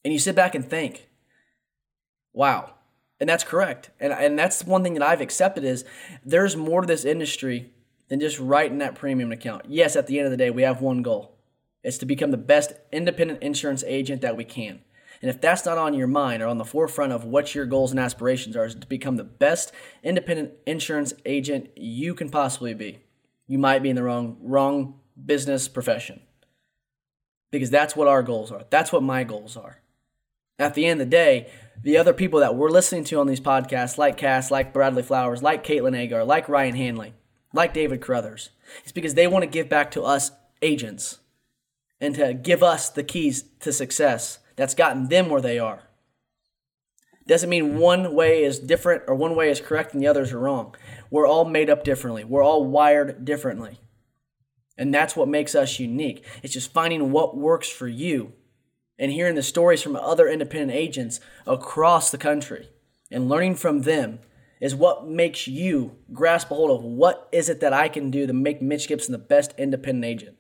And 0.04 0.14
you 0.14 0.20
sit 0.20 0.36
back 0.36 0.56
and 0.56 0.64
think, 0.64 1.07
wow. 2.38 2.76
And 3.20 3.28
that's 3.28 3.44
correct. 3.44 3.90
And, 4.00 4.14
and 4.14 4.38
that's 4.38 4.64
one 4.64 4.84
thing 4.84 4.94
that 4.94 5.02
I've 5.02 5.22
accepted 5.22 5.64
is 5.64 5.84
there's 6.24 6.56
more 6.56 6.82
to 6.82 6.88
this 6.88 7.04
industry 7.04 7.72
than 8.10 8.20
just 8.20 8.40
writing 8.40 8.78
that 8.78 8.94
premium 8.94 9.32
account. 9.32 9.64
Yes, 9.68 9.96
at 9.96 10.06
the 10.06 10.20
end 10.20 10.28
of 10.28 10.32
the 10.32 10.38
day, 10.38 10.52
we 10.52 10.62
have 10.62 10.80
one 10.80 11.02
goal. 11.02 11.36
It's 11.84 11.98
to 11.98 12.06
become 12.06 12.30
the 12.30 12.38
best 12.38 12.74
independent 12.92 13.42
insurance 13.42 13.84
agent 13.88 14.22
that 14.22 14.38
we 14.38 14.44
can. 14.44 14.82
And 15.20 15.32
if 15.32 15.42
that's 15.42 15.66
not 15.66 15.80
on 15.80 15.96
your 15.96 16.06
mind 16.06 16.44
or 16.44 16.48
on 16.48 16.60
the 16.60 16.64
forefront 16.64 17.12
of 17.12 17.24
what 17.24 17.56
your 17.56 17.66
goals 17.66 17.90
and 17.90 18.00
aspirations 18.00 18.56
are, 18.56 18.66
is 18.66 18.76
to 18.76 18.86
become 18.86 19.16
the 19.16 19.24
best 19.24 19.72
independent 20.04 20.52
insurance 20.68 21.14
agent 21.26 21.72
you 21.76 22.14
can 22.14 22.30
possibly 22.30 22.76
be, 22.76 23.00
you 23.48 23.58
might 23.58 23.82
be 23.82 23.90
in 23.90 23.96
the 23.96 24.04
wrong 24.04 24.38
wrong 24.42 25.00
business 25.26 25.68
profession. 25.68 26.22
Because 27.50 27.72
that's 27.72 27.96
what 27.96 28.08
our 28.08 28.22
goals 28.22 28.52
are. 28.52 28.66
That's 28.70 28.92
what 28.92 29.02
my 29.02 29.24
goals 29.24 29.58
are. 29.58 29.82
At 30.60 30.74
the 30.74 30.86
end 30.86 31.02
of 31.02 31.08
the 31.08 31.12
day, 31.12 31.52
the 31.84 31.98
other 31.98 32.14
people 32.14 32.40
that 32.40 32.56
we're 32.56 32.70
listening 32.70 33.04
to 33.06 33.20
on 33.20 33.28
these 33.28 33.40
podcasts, 33.40 33.98
like 33.98 34.18
Cass, 34.18 34.50
like 34.50 34.74
Bradley 34.74 35.04
Flowers, 35.04 35.44
like 35.44 35.64
Caitlin 35.64 35.98
Agar, 35.98 36.24
like 36.24 36.50
Ryan 36.50 36.76
Hanley, 36.76 37.14
like 37.54 37.74
David 37.74 38.02
Carothers, 38.02 38.50
it's 38.84 38.92
because 38.92 39.14
they 39.14 39.28
want 39.28 39.44
to 39.44 39.50
give 39.50 39.70
back 39.70 39.92
to 39.92 40.04
us 40.04 40.32
agents 40.62 41.20
and 42.02 42.16
to 42.16 42.34
give 42.34 42.64
us 42.64 42.90
the 42.90 43.04
keys 43.04 43.44
to 43.60 43.72
success 43.72 44.40
that's 44.56 44.74
gotten 44.74 45.10
them 45.10 45.30
where 45.30 45.42
they 45.42 45.60
are. 45.60 45.84
Doesn't 47.28 47.50
mean 47.50 47.78
one 47.78 48.16
way 48.16 48.44
is 48.44 48.58
different 48.58 49.04
or 49.08 49.14
one 49.14 49.36
way 49.36 49.50
is 49.52 49.62
correct 49.62 49.94
and 49.94 50.02
the 50.02 50.08
others 50.08 50.32
are 50.32 50.40
wrong. 50.40 50.76
We're 51.12 51.28
all 51.28 51.46
made 51.46 51.70
up 51.70 51.84
differently. 51.84 52.24
We're 52.24 52.44
all 52.44 52.66
wired 52.66 53.26
differently. 53.26 53.80
And 54.78 54.94
that's 54.94 55.16
what 55.16 55.28
makes 55.28 55.54
us 55.54 55.80
unique. 55.80 56.24
It's 56.42 56.54
just 56.54 56.72
finding 56.72 57.12
what 57.12 57.38
works 57.38 57.70
for 57.70 57.88
you 57.88 58.34
and 59.00 59.12
hearing 59.12 59.36
the 59.36 59.44
stories 59.44 59.82
from 59.82 59.96
other 59.96 60.28
independent 60.28 60.72
agents 60.72 61.20
across 61.46 62.12
the 62.12 62.18
country 62.18 62.70
and 63.12 63.30
learning 63.30 63.56
from 63.56 63.82
them 63.82 64.20
is 64.60 64.76
what 64.76 65.08
makes 65.08 65.48
you 65.48 65.96
grasp 66.12 66.50
a 66.52 66.56
hold 66.56 66.72
of 66.72 66.84
what 66.84 67.30
is 67.32 67.50
it 67.50 67.60
that 67.60 67.74
I 67.74 67.90
can 67.90 68.10
do 68.10 68.26
to 68.26 68.34
make 68.34 68.62
Mitch 68.62 68.88
Gibson 68.88 69.12
the 69.12 69.18
best 69.18 69.54
independent 69.58 70.06
agent. 70.06 70.38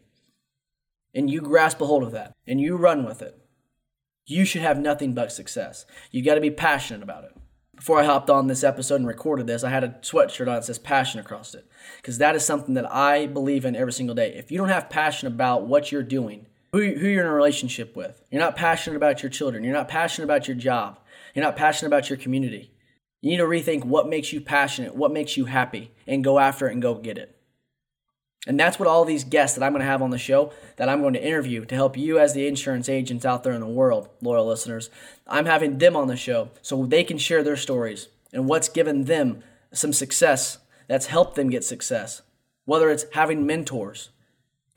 And 1.13 1.29
you 1.29 1.41
grasp 1.41 1.81
a 1.81 1.85
hold 1.85 2.03
of 2.03 2.11
that 2.11 2.33
and 2.47 2.59
you 2.59 2.77
run 2.77 3.05
with 3.05 3.21
it. 3.21 3.37
You 4.25 4.43
should 4.43 4.61
have 4.61 4.79
nothing 4.79 5.13
but 5.13 5.31
success. 5.31 5.85
You 6.11 6.23
got 6.23 6.35
to 6.35 6.41
be 6.41 6.51
passionate 6.51 7.03
about 7.03 7.23
it. 7.23 7.31
Before 7.75 7.99
I 7.99 8.05
hopped 8.05 8.29
on 8.29 8.47
this 8.47 8.63
episode 8.63 8.95
and 8.95 9.07
recorded 9.07 9.45
this, 9.45 9.63
I 9.63 9.69
had 9.69 9.83
a 9.83 9.89
sweatshirt 10.01 10.47
on 10.47 10.55
that 10.55 10.65
says 10.65 10.79
passion 10.79 11.19
across 11.19 11.53
it. 11.53 11.65
Because 11.97 12.17
that 12.17 12.35
is 12.35 12.43
something 12.43 12.73
that 12.73 12.91
I 12.91 13.27
believe 13.27 13.65
in 13.65 13.75
every 13.75 13.93
single 13.93 14.15
day. 14.15 14.33
If 14.35 14.51
you 14.51 14.57
don't 14.57 14.69
have 14.69 14.89
passion 14.89 15.27
about 15.27 15.67
what 15.67 15.91
you're 15.91 16.03
doing, 16.03 16.47
who, 16.71 16.79
who 16.79 17.07
you're 17.07 17.23
in 17.23 17.29
a 17.29 17.33
relationship 17.33 17.95
with. 17.95 18.21
You're 18.29 18.41
not 18.41 18.55
passionate 18.55 18.97
about 18.97 19.23
your 19.23 19.29
children. 19.29 19.63
You're 19.63 19.73
not 19.73 19.87
passionate 19.87 20.25
about 20.25 20.47
your 20.47 20.57
job. 20.57 20.99
You're 21.33 21.45
not 21.45 21.55
passionate 21.55 21.89
about 21.89 22.09
your 22.09 22.17
community. 22.17 22.71
You 23.21 23.31
need 23.31 23.37
to 23.37 23.43
rethink 23.43 23.83
what 23.83 24.09
makes 24.09 24.31
you 24.31 24.41
passionate, 24.41 24.95
what 24.95 25.11
makes 25.11 25.37
you 25.37 25.45
happy, 25.45 25.91
and 26.05 26.23
go 26.23 26.39
after 26.39 26.67
it 26.67 26.73
and 26.73 26.81
go 26.81 26.95
get 26.95 27.17
it. 27.17 27.37
And 28.47 28.57
that's 28.57 28.79
what 28.79 28.87
all 28.87 29.03
these 29.03 29.25
guests 29.25 29.57
that 29.57 29.65
I'm 29.65 29.73
going 29.73 29.81
to 29.81 29.87
have 29.87 30.01
on 30.01 30.09
the 30.09 30.17
show 30.17 30.53
that 30.77 30.87
I'm 30.87 31.01
going 31.01 31.13
to 31.13 31.23
interview 31.23 31.65
to 31.65 31.75
help 31.75 31.97
you 31.97 32.17
as 32.17 32.33
the 32.33 32.47
insurance 32.47 32.87
agents 32.87 33.25
out 33.25 33.43
there 33.43 33.51
in 33.51 33.59
the 33.59 33.67
world, 33.67 34.07
loyal 34.21 34.47
listeners. 34.47 34.89
I'm 35.27 35.45
having 35.45 35.79
them 35.79 35.97
on 35.97 36.07
the 36.07 36.15
show 36.15 36.51
so 36.61 36.85
they 36.85 37.03
can 37.03 37.17
share 37.17 37.43
their 37.43 37.57
stories 37.57 38.07
and 38.31 38.47
what's 38.47 38.69
given 38.69 39.03
them 39.03 39.43
some 39.73 39.91
success 39.91 40.59
that's 40.87 41.07
helped 41.07 41.35
them 41.35 41.49
get 41.49 41.65
success. 41.65 42.21
Whether 42.63 42.89
it's 42.89 43.05
having 43.13 43.45
mentors, 43.45 44.09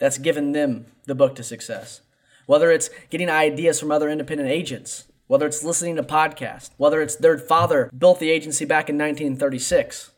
that's 0.01 0.19
given 0.19 0.51
them 0.51 0.87
the 1.05 1.15
book 1.15 1.37
to 1.37 1.45
success. 1.45 2.01
Whether 2.47 2.73
it's 2.73 2.91
getting 3.11 3.31
ideas 3.31 3.79
from 3.79 3.93
other 3.93 4.09
independent 4.09 4.49
agents, 4.49 5.05
whether 5.29 5.47
it's 5.47 5.63
listening 5.63 5.95
to 5.95 6.03
podcasts, 6.03 6.71
whether 6.79 7.01
it's 7.01 7.15
their 7.15 7.39
father 7.39 7.89
built 7.97 8.19
the 8.19 8.31
agency 8.31 8.65
back 8.65 8.89
in 8.89 8.99
1936 8.99 10.11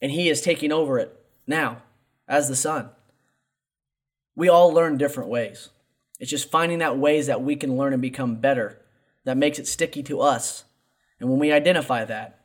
and 0.00 0.12
he 0.12 0.28
is 0.28 0.40
taking 0.40 0.70
over 0.70 0.98
it 0.98 1.18
now 1.46 1.82
as 2.28 2.48
the 2.48 2.54
son. 2.54 2.90
We 4.36 4.48
all 4.48 4.72
learn 4.72 4.98
different 4.98 5.30
ways. 5.30 5.70
It's 6.20 6.30
just 6.30 6.50
finding 6.50 6.78
that 6.78 6.98
ways 6.98 7.26
that 7.26 7.42
we 7.42 7.56
can 7.56 7.76
learn 7.76 7.92
and 7.92 8.02
become 8.02 8.36
better 8.36 8.80
that 9.24 9.36
makes 9.36 9.58
it 9.58 9.66
sticky 9.66 10.02
to 10.04 10.20
us. 10.20 10.64
And 11.18 11.28
when 11.28 11.38
we 11.38 11.52
identify 11.52 12.04
that 12.04 12.40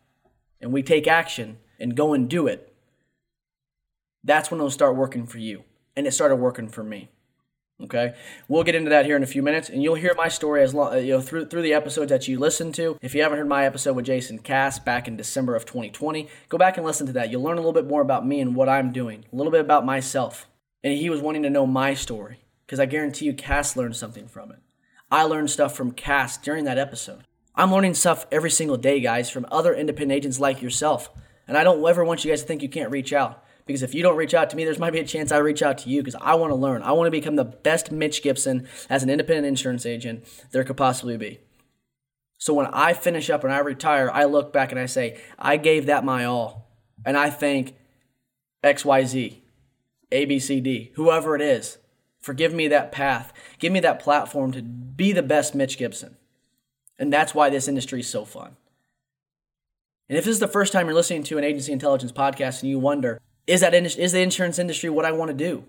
and 0.60 0.72
we 0.72 0.82
take 0.82 1.08
action 1.08 1.58
and 1.80 1.96
go 1.96 2.14
and 2.14 2.30
do 2.30 2.48
it, 2.48 2.74
that's 4.24 4.50
when 4.50 4.60
it'll 4.60 4.72
start 4.72 4.96
working 4.96 5.28
for 5.28 5.38
you 5.38 5.64
and 5.96 6.08
it 6.08 6.12
started 6.12 6.38
working 6.38 6.68
for 6.68 6.84
me. 6.84 7.10
Okay, 7.84 8.14
we'll 8.48 8.64
get 8.64 8.76
into 8.76 8.90
that 8.90 9.06
here 9.06 9.18
in 9.18 9.24
a 9.24 9.28
few 9.28 9.44
minutes, 9.44 9.68
and 9.68 9.84
you'll 9.84 9.96
hear 9.96 10.14
my 10.16 10.30
story 10.30 10.64
as 10.64 10.74
long 10.74 10.94
uh, 10.94 10.98
you 10.98 11.12
know 11.12 11.22
through 11.22 11.48
through 11.48 11.62
the 11.62 11.74
episodes 11.74 12.10
that 12.10 12.26
you 12.26 12.40
listen 12.40 12.72
to. 12.74 12.98
If 13.02 13.14
you 13.14 13.22
haven't 13.22 13.38
heard 13.38 13.50
my 13.50 13.66
episode 13.66 13.98
with 13.98 14.06
Jason 14.06 14.40
Cass 14.40 14.80
back 14.80 15.10
in 15.10 15.18
December 15.18 15.56
of 15.56 15.66
2020, 15.66 16.30
go 16.48 16.58
back 16.58 16.78
and 16.78 16.86
listen 16.86 17.06
to 17.08 17.14
that. 17.14 17.30
You'll 17.30 17.44
learn 17.44 17.58
a 17.58 17.62
little 17.62 17.74
bit 17.74 17.88
more 17.88 18.02
about 18.02 18.26
me 18.26 18.40
and 18.40 18.56
what 18.56 18.70
I'm 18.70 18.94
doing, 18.94 19.26
a 19.32 19.36
little 19.36 19.52
bit 19.52 19.62
about 19.62 19.86
myself. 19.86 20.48
And 20.86 20.98
he 20.98 21.10
was 21.10 21.22
wanting 21.22 21.44
to 21.44 21.50
know 21.50 21.68
my 21.68 21.94
story 21.96 22.40
because 22.66 22.80
I 22.80 22.86
guarantee 22.86 23.26
you, 23.26 23.34
Cass 23.34 23.76
learned 23.76 23.98
something 23.98 24.28
from 24.28 24.52
it. 24.52 24.60
I 25.12 25.24
learned 25.24 25.52
stuff 25.52 25.76
from 25.76 25.92
Cass 25.92 26.38
during 26.38 26.66
that 26.66 26.78
episode. 26.78 27.24
I'm 27.56 27.72
learning 27.72 27.94
stuff 27.94 28.26
every 28.32 28.52
single 28.52 28.78
day, 28.78 29.00
guys, 29.00 29.30
from 29.30 29.46
other 29.52 29.74
independent 29.74 30.18
agents 30.18 30.40
like 30.40 30.62
yourself. 30.62 31.10
And 31.48 31.58
I 31.58 31.64
don't 31.64 31.86
ever 31.88 32.04
want 32.04 32.26
you 32.26 32.32
guys 32.32 32.42
to 32.42 32.48
think 32.48 32.62
you 32.62 32.70
can't 32.70 32.92
reach 32.92 33.14
out. 33.14 33.45
Because 33.66 33.82
if 33.82 33.96
you 33.96 34.04
don't 34.04 34.18
reach 34.18 34.34
out 34.34 34.50
to 34.52 34.56
me, 34.56 34.64
there's 34.64 34.78
might 34.78 34.94
be 34.94 35.00
a 35.00 35.06
chance 35.06 35.32
I 35.32 35.38
reach 35.38 35.64
out 35.64 35.80
to 35.80 35.90
you 35.90 36.02
because 36.02 36.20
I 36.22 36.36
want 36.36 36.52
to 36.52 36.56
learn. 36.56 36.84
I 36.84 36.92
want 36.92 37.08
to 37.08 37.12
become 37.12 37.36
the 37.36 37.44
best 37.44 37.92
Mitch 37.92 38.22
Gibson 38.22 38.68
as 38.90 39.02
an 39.02 39.10
independent 39.10 39.48
insurance 39.48 39.86
agent 39.86 40.24
there 40.52 40.64
could 40.64 40.78
possibly 40.78 41.18
be. 41.18 41.40
So 42.38 42.54
when 42.54 42.68
I 42.68 42.94
finish 42.94 43.30
up 43.30 43.44
and 43.44 43.52
I 43.52 43.60
retire, 43.60 44.12
I 44.12 44.26
look 44.26 44.54
back 44.54 44.72
and 44.72 44.80
I 44.80 44.86
say, 44.86 45.20
I 45.40 45.58
gave 45.58 45.88
that 45.88 46.06
my 46.06 46.26
all. 46.26 46.70
And 47.06 47.18
I 47.18 47.30
thank 47.30 47.76
XYZ, 48.64 49.38
ABCD, 50.12 50.92
whoever 50.94 51.36
it 51.36 51.42
is, 51.42 51.78
for 52.22 52.34
giving 52.34 52.58
me 52.58 52.68
that 52.68 52.92
path, 52.92 53.34
give 53.60 53.72
me 53.72 53.80
that 53.80 54.00
platform 54.00 54.52
to 54.52 54.62
be 54.62 55.12
the 55.12 55.24
best 55.24 55.56
Mitch 55.56 55.78
Gibson. 55.78 56.18
And 57.00 57.12
that's 57.12 57.34
why 57.34 57.50
this 57.50 57.68
industry 57.68 58.02
is 58.02 58.10
so 58.10 58.26
fun. 58.26 58.58
And 60.08 60.18
if 60.18 60.26
this 60.26 60.34
is 60.34 60.40
the 60.40 60.48
first 60.48 60.72
time 60.72 60.86
you're 60.86 60.96
listening 60.96 61.24
to 61.24 61.38
an 61.38 61.44
agency 61.44 61.72
intelligence 61.72 62.12
podcast 62.12 62.62
and 62.62 62.70
you 62.70 62.80
wonder, 62.80 63.20
is 63.48 63.62
that 63.62 63.74
in, 63.74 63.86
is 63.86 64.12
the 64.12 64.22
insurance 64.22 64.60
industry 64.60 64.90
what 64.90 65.06
I 65.06 65.12
want 65.12 65.30
to 65.30 65.38
do? 65.38 65.64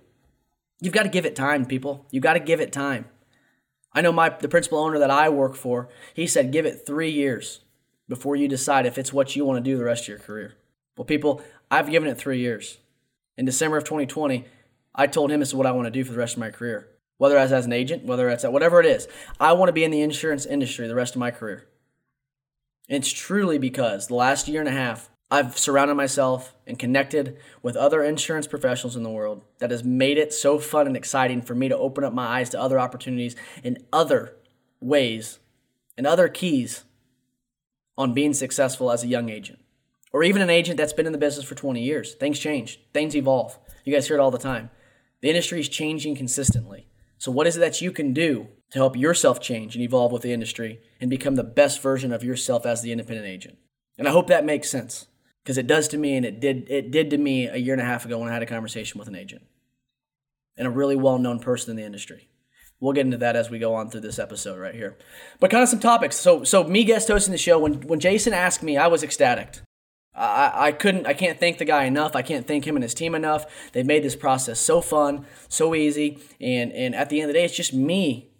You've 0.80 0.94
got 0.94 1.04
to 1.04 1.08
give 1.08 1.26
it 1.26 1.36
time, 1.36 1.64
people. 1.64 2.06
You've 2.10 2.22
got 2.22 2.34
to 2.34 2.40
give 2.40 2.60
it 2.60 2.72
time. 2.72 3.06
I 3.92 4.02
know 4.02 4.12
my 4.12 4.28
the 4.28 4.48
principal 4.48 4.78
owner 4.78 4.98
that 4.98 5.10
I 5.10 5.28
work 5.28 5.54
for, 5.54 5.88
he 6.12 6.26
said 6.26 6.52
give 6.52 6.66
it 6.66 6.84
3 6.86 7.10
years 7.10 7.60
before 8.08 8.36
you 8.36 8.46
decide 8.46 8.86
if 8.86 8.98
it's 8.98 9.12
what 9.12 9.34
you 9.34 9.44
want 9.44 9.64
to 9.64 9.70
do 9.70 9.78
the 9.78 9.84
rest 9.84 10.04
of 10.04 10.08
your 10.08 10.18
career. 10.18 10.54
Well, 10.96 11.04
people, 11.04 11.42
I've 11.70 11.90
given 11.90 12.08
it 12.08 12.18
3 12.18 12.38
years. 12.38 12.78
In 13.36 13.44
December 13.44 13.76
of 13.76 13.84
2020, 13.84 14.44
I 14.94 15.06
told 15.06 15.30
him 15.30 15.40
this 15.40 15.48
is 15.48 15.54
what 15.54 15.66
I 15.66 15.72
want 15.72 15.86
to 15.86 15.90
do 15.90 16.04
for 16.04 16.12
the 16.12 16.18
rest 16.18 16.34
of 16.34 16.40
my 16.40 16.50
career. 16.50 16.88
Whether 17.18 17.38
it's 17.38 17.52
as 17.52 17.64
an 17.64 17.72
agent, 17.72 18.04
whether 18.04 18.28
it's 18.28 18.44
at 18.44 18.52
whatever 18.52 18.80
it 18.80 18.86
is, 18.86 19.08
I 19.40 19.54
want 19.54 19.70
to 19.70 19.72
be 19.72 19.84
in 19.84 19.90
the 19.90 20.02
insurance 20.02 20.44
industry 20.44 20.86
the 20.86 20.94
rest 20.94 21.14
of 21.14 21.20
my 21.20 21.30
career. 21.30 21.66
It's 22.88 23.10
truly 23.10 23.58
because 23.58 24.06
the 24.06 24.14
last 24.14 24.46
year 24.46 24.60
and 24.60 24.68
a 24.68 24.72
half, 24.72 25.10
I've 25.28 25.58
surrounded 25.58 25.94
myself 25.94 26.54
and 26.66 26.78
connected 26.78 27.36
with 27.60 27.74
other 27.74 28.04
insurance 28.04 28.46
professionals 28.46 28.94
in 28.94 29.02
the 29.02 29.10
world 29.10 29.42
that 29.58 29.72
has 29.72 29.82
made 29.82 30.18
it 30.18 30.32
so 30.32 30.58
fun 30.58 30.86
and 30.86 30.96
exciting 30.96 31.42
for 31.42 31.54
me 31.54 31.68
to 31.68 31.76
open 31.76 32.04
up 32.04 32.12
my 32.12 32.26
eyes 32.26 32.50
to 32.50 32.60
other 32.60 32.78
opportunities 32.78 33.34
in 33.64 33.84
other 33.92 34.36
ways 34.80 35.40
and 35.96 36.06
other 36.06 36.28
keys 36.28 36.84
on 37.98 38.14
being 38.14 38.34
successful 38.34 38.92
as 38.92 39.02
a 39.02 39.08
young 39.08 39.28
agent 39.28 39.58
or 40.12 40.22
even 40.22 40.42
an 40.42 40.50
agent 40.50 40.76
that's 40.76 40.92
been 40.92 41.06
in 41.06 41.12
the 41.12 41.18
business 41.18 41.44
for 41.44 41.56
20 41.56 41.82
years. 41.82 42.14
Things 42.14 42.38
change, 42.38 42.80
things 42.94 43.16
evolve. 43.16 43.58
You 43.84 43.92
guys 43.92 44.06
hear 44.06 44.16
it 44.16 44.20
all 44.20 44.30
the 44.30 44.38
time. 44.38 44.70
The 45.22 45.28
industry 45.28 45.58
is 45.58 45.68
changing 45.68 46.14
consistently. 46.14 46.86
So, 47.18 47.32
what 47.32 47.46
is 47.46 47.56
it 47.56 47.60
that 47.60 47.80
you 47.80 47.90
can 47.90 48.12
do 48.12 48.48
to 48.70 48.78
help 48.78 48.96
yourself 48.96 49.40
change 49.40 49.74
and 49.74 49.82
evolve 49.82 50.12
with 50.12 50.22
the 50.22 50.32
industry 50.32 50.80
and 51.00 51.10
become 51.10 51.34
the 51.34 51.42
best 51.42 51.82
version 51.82 52.12
of 52.12 52.22
yourself 52.22 52.64
as 52.64 52.82
the 52.82 52.92
independent 52.92 53.26
agent? 53.26 53.58
And 53.98 54.06
I 54.06 54.12
hope 54.12 54.28
that 54.28 54.44
makes 54.44 54.70
sense 54.70 55.06
because 55.46 55.58
it 55.58 55.68
does 55.68 55.86
to 55.86 55.96
me, 55.96 56.16
and 56.16 56.26
it 56.26 56.40
did 56.40 56.68
it 56.68 56.90
did 56.90 57.08
to 57.10 57.18
me 57.18 57.46
a 57.46 57.54
year 57.54 57.72
and 57.72 57.80
a 57.80 57.84
half 57.84 58.04
ago 58.04 58.18
when 58.18 58.28
I 58.28 58.32
had 58.32 58.42
a 58.42 58.46
conversation 58.46 58.98
with 58.98 59.06
an 59.06 59.14
agent 59.14 59.42
and 60.56 60.66
a 60.66 60.70
really 60.70 60.96
well 60.96 61.18
known 61.18 61.38
person 61.38 61.70
in 61.70 61.76
the 61.76 61.84
industry. 61.84 62.26
We'll 62.80 62.94
get 62.94 63.06
into 63.06 63.18
that 63.18 63.36
as 63.36 63.48
we 63.48 63.60
go 63.60 63.72
on 63.76 63.88
through 63.88 64.00
this 64.00 64.18
episode 64.18 64.58
right 64.58 64.74
here. 64.74 64.98
But 65.38 65.52
kind 65.52 65.62
of 65.62 65.68
some 65.68 65.78
topics. 65.78 66.16
So 66.16 66.42
so 66.42 66.64
me 66.64 66.82
guest 66.82 67.06
hosting 67.06 67.30
the 67.30 67.38
show 67.38 67.60
when 67.60 67.74
when 67.82 68.00
Jason 68.00 68.32
asked 68.32 68.64
me, 68.64 68.76
I 68.76 68.88
was 68.88 69.04
ecstatic. 69.04 69.60
I, 70.16 70.50
I 70.54 70.72
couldn't 70.72 71.06
I 71.06 71.14
can't 71.14 71.38
thank 71.38 71.58
the 71.58 71.64
guy 71.64 71.84
enough. 71.84 72.16
I 72.16 72.22
can't 72.22 72.48
thank 72.48 72.66
him 72.66 72.74
and 72.74 72.82
his 72.82 72.94
team 72.94 73.14
enough. 73.14 73.46
They've 73.72 73.86
made 73.86 74.02
this 74.02 74.16
process 74.16 74.58
so 74.58 74.80
fun, 74.80 75.26
so 75.48 75.76
easy, 75.76 76.18
and 76.40 76.72
and 76.72 76.92
at 76.92 77.08
the 77.08 77.20
end 77.20 77.30
of 77.30 77.34
the 77.34 77.38
day, 77.38 77.44
it's 77.44 77.56
just 77.56 77.72
me 77.72 78.32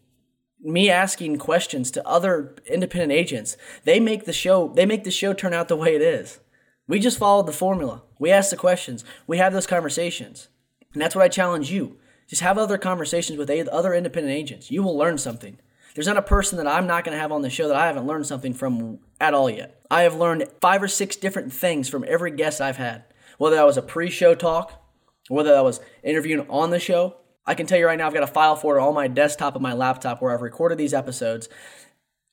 me 0.60 0.90
asking 0.90 1.38
questions 1.38 1.92
to 1.92 2.04
other 2.04 2.56
independent 2.66 3.12
agents. 3.12 3.56
They 3.84 4.00
make 4.00 4.25
the 4.25 4.32
show 4.32 4.72
they 4.75 4.86
make 4.86 5.04
the 5.04 5.12
show 5.12 5.34
turn 5.34 5.54
out 5.54 5.68
the 5.68 5.76
way 5.76 5.94
it 5.94 6.02
is. 6.02 6.40
We 6.88 7.00
just 7.00 7.18
followed 7.18 7.46
the 7.46 7.52
formula. 7.52 8.02
We 8.18 8.30
asked 8.30 8.50
the 8.50 8.56
questions. 8.56 9.04
We 9.26 9.38
have 9.38 9.52
those 9.52 9.66
conversations. 9.66 10.48
And 10.92 11.02
that's 11.02 11.14
what 11.14 11.24
I 11.24 11.28
challenge 11.28 11.70
you. 11.70 11.98
Just 12.28 12.42
have 12.42 12.58
other 12.58 12.78
conversations 12.78 13.38
with 13.38 13.50
other 13.50 13.94
independent 13.94 14.34
agents. 14.34 14.70
You 14.70 14.82
will 14.82 14.96
learn 14.96 15.18
something. 15.18 15.58
There's 15.94 16.06
not 16.06 16.16
a 16.16 16.22
person 16.22 16.58
that 16.58 16.66
I'm 16.66 16.86
not 16.86 17.04
going 17.04 17.14
to 17.14 17.20
have 17.20 17.32
on 17.32 17.42
the 17.42 17.50
show 17.50 17.68
that 17.68 17.76
I 17.76 17.86
haven't 17.86 18.06
learned 18.06 18.26
something 18.26 18.52
from 18.52 18.98
at 19.20 19.34
all 19.34 19.48
yet. 19.48 19.80
I 19.90 20.02
have 20.02 20.14
learned 20.14 20.46
five 20.60 20.82
or 20.82 20.88
six 20.88 21.16
different 21.16 21.52
things 21.52 21.88
from 21.88 22.04
every 22.06 22.30
guest 22.30 22.60
I've 22.60 22.76
had. 22.76 23.04
Whether 23.38 23.56
that 23.56 23.66
was 23.66 23.76
a 23.76 23.82
pre 23.82 24.10
show 24.10 24.34
talk, 24.34 24.82
whether 25.28 25.52
that 25.52 25.64
was 25.64 25.80
interviewing 26.02 26.46
on 26.48 26.70
the 26.70 26.78
show, 26.78 27.16
I 27.46 27.54
can 27.54 27.66
tell 27.66 27.78
you 27.78 27.86
right 27.86 27.96
now, 27.96 28.06
I've 28.06 28.14
got 28.14 28.22
a 28.22 28.28
file 28.28 28.56
folder 28.56 28.80
on 28.80 28.94
my 28.94 29.08
desktop 29.08 29.54
and 29.54 29.62
my 29.62 29.72
laptop 29.72 30.20
where 30.20 30.32
I've 30.32 30.42
recorded 30.42 30.78
these 30.78 30.94
episodes, 30.94 31.48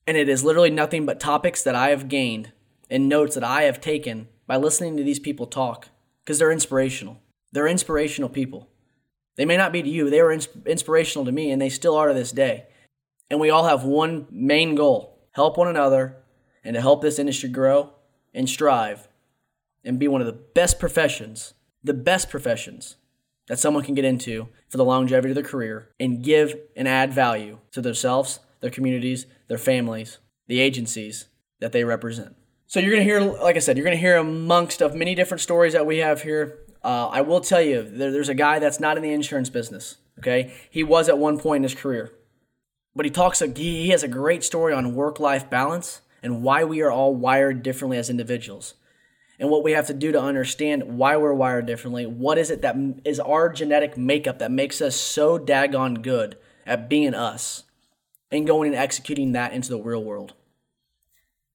and 0.08 0.18
it 0.18 0.28
is 0.28 0.44
literally 0.44 0.72
nothing 0.72 1.06
but 1.06 1.20
topics 1.20 1.64
that 1.64 1.76
I 1.76 1.90
have 1.90 2.10
gained 2.10 2.52
and 2.90 3.08
notes 3.08 3.36
that 3.36 3.44
I 3.44 3.64
have 3.64 3.80
taken 3.80 4.28
by 4.48 4.58
listening 4.58 4.98
to 4.98 5.04
these 5.04 5.20
people 5.20 5.48
talk 5.48 5.90
because 6.24 6.40
they're 6.40 6.52
inspirational. 6.52 7.20
They're 7.52 7.68
inspirational 7.68 8.30
people. 8.30 8.70
They 9.36 9.46
may 9.46 9.58
not 9.58 9.72
be 9.72 9.82
to 9.82 9.90
you, 9.90 10.10
they 10.10 10.22
were 10.22 10.32
ins- 10.32 10.50
inspirational 10.66 11.26
to 11.26 11.32
me, 11.32 11.52
and 11.52 11.62
they 11.62 11.70
still 11.70 11.96
are 11.96 12.08
to 12.08 12.14
this 12.14 12.32
day. 12.32 12.66
And 13.30 13.40
we 13.40 13.50
all 13.50 13.66
have 13.66 13.84
one 13.84 14.28
main 14.30 14.76
goal 14.76 15.14
help 15.34 15.58
one 15.58 15.68
another 15.68 16.18
and 16.64 16.76
to 16.76 16.82
help 16.82 17.02
this 17.02 17.20
industry 17.20 17.50
grow 17.50 17.92
and 18.34 18.48
strive 18.48 19.08
and 19.84 20.00
be 20.00 20.08
one 20.08 20.22
of 20.22 20.28
the 20.28 20.34
best 20.34 20.80
professions, 20.80 21.54
the 21.84 21.94
best 21.94 22.30
professions 22.30 22.96
that 23.48 23.60
someone 23.60 23.84
can 23.84 23.96
get 23.96 24.06
into 24.06 24.48
for 24.70 24.78
the 24.78 24.86
longevity 24.86 25.30
of 25.30 25.36
their 25.36 25.44
career 25.44 25.90
and 26.00 26.24
give 26.24 26.56
and 26.76 26.88
add 26.88 27.12
value 27.12 27.58
to 27.72 27.82
themselves, 27.82 28.40
their 28.62 28.70
communities, 28.70 29.26
their 29.48 29.58
families, 29.58 30.20
the 30.48 30.60
agencies 30.60 31.28
that 31.60 31.72
they 31.72 31.84
represent. 31.84 32.36
So 32.68 32.80
you're 32.80 32.96
to 32.96 33.04
hear, 33.04 33.22
like 33.22 33.56
I 33.56 33.60
said, 33.60 33.78
you're 33.78 33.90
to 33.90 33.96
hear 33.96 34.18
amongst 34.18 34.82
of 34.82 34.96
many 34.96 35.14
different 35.16 35.42
stories 35.42 35.74
that 35.74 35.86
we 35.86 35.98
have 36.00 36.24
here. 36.24 36.60
Uh, 36.84 37.08
I 37.08 37.22
will 37.22 37.40
tell 37.40 37.62
you, 37.62 37.84
there, 37.84 38.12
there's 38.12 38.30
a 38.30 38.34
guy 38.34 38.60
that's 38.60 38.80
not 38.80 38.98
in 38.98 39.04
the 39.04 39.14
insurance 39.14 39.50
business. 39.50 39.98
Okay, 40.20 40.54
he 40.70 40.84
was 40.84 41.10
at 41.10 41.18
one 41.18 41.40
point 41.40 41.58
in 41.58 41.64
his 41.64 41.74
career, 41.74 42.12
but 42.96 43.06
he 43.06 43.12
talks. 43.12 43.40
He 43.40 43.90
has 43.90 44.04
a 44.04 44.08
great 44.08 44.44
story 44.44 44.72
on 44.72 44.94
work-life 44.94 45.50
balance 45.50 46.02
and 46.22 46.44
why 46.44 46.64
we 46.64 46.82
are 46.82 46.92
all 46.92 47.16
wired 47.16 47.64
differently 47.64 47.98
as 47.98 48.12
individuals, 48.12 48.76
and 49.40 49.50
what 49.50 49.64
we 49.64 49.72
have 49.72 49.88
to 49.88 49.94
do 49.94 50.12
to 50.12 50.22
understand 50.22 50.98
why 50.98 51.18
we're 51.18 51.34
wired 51.34 51.66
differently. 51.66 52.06
What 52.06 52.38
is 52.38 52.52
it 52.52 52.62
that 52.62 52.76
is 53.04 53.20
our 53.20 53.50
genetic 53.50 53.98
makeup 53.98 54.38
that 54.38 54.52
makes 54.52 54.82
us 54.82 54.96
so 54.96 55.40
daggone 55.40 56.04
good 56.04 56.38
at 56.66 56.90
being 56.90 57.16
us, 57.16 57.64
and 58.30 58.46
going 58.46 58.74
and 58.74 58.82
executing 58.82 59.32
that 59.32 59.54
into 59.54 59.70
the 59.70 59.82
real 59.82 60.04
world. 60.04 60.34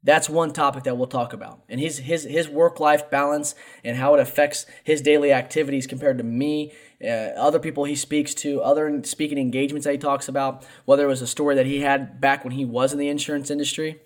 That's 0.04 0.30
one 0.30 0.52
topic 0.52 0.84
that 0.84 0.96
we'll 0.96 1.08
talk 1.08 1.32
about. 1.32 1.64
And 1.68 1.80
his 1.80 1.98
his 1.98 2.22
his 2.24 2.48
work 2.48 2.78
life 2.78 3.10
balance 3.10 3.54
and 3.82 3.96
how 3.96 4.14
it 4.14 4.20
affects 4.20 4.64
his 4.84 5.02
daily 5.02 5.32
activities 5.32 5.86
compared 5.88 6.18
to 6.18 6.24
me, 6.24 6.72
uh, 7.02 7.34
other 7.36 7.58
people 7.58 7.84
he 7.84 7.96
speaks 7.96 8.32
to, 8.34 8.62
other 8.62 9.02
speaking 9.04 9.38
engagements 9.38 9.84
that 9.86 9.92
he 9.92 9.98
talks 9.98 10.28
about, 10.28 10.64
whether 10.84 11.04
it 11.04 11.08
was 11.08 11.22
a 11.22 11.26
story 11.26 11.56
that 11.56 11.66
he 11.66 11.80
had 11.80 12.20
back 12.20 12.44
when 12.44 12.52
he 12.52 12.64
was 12.64 12.92
in 12.92 12.98
the 12.98 13.08
insurance 13.08 13.50
industry 13.50 14.00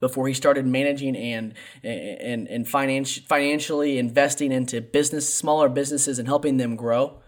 before 0.00 0.26
he 0.26 0.34
started 0.34 0.66
managing 0.66 1.16
and 1.16 1.54
and 1.84 2.48
and 2.48 2.68
finance, 2.68 3.16
financially 3.18 3.98
investing 3.98 4.50
into 4.50 4.80
business 4.80 5.32
smaller 5.32 5.68
businesses 5.68 6.18
and 6.18 6.26
helping 6.26 6.56
them 6.56 6.74
grow 6.74 7.20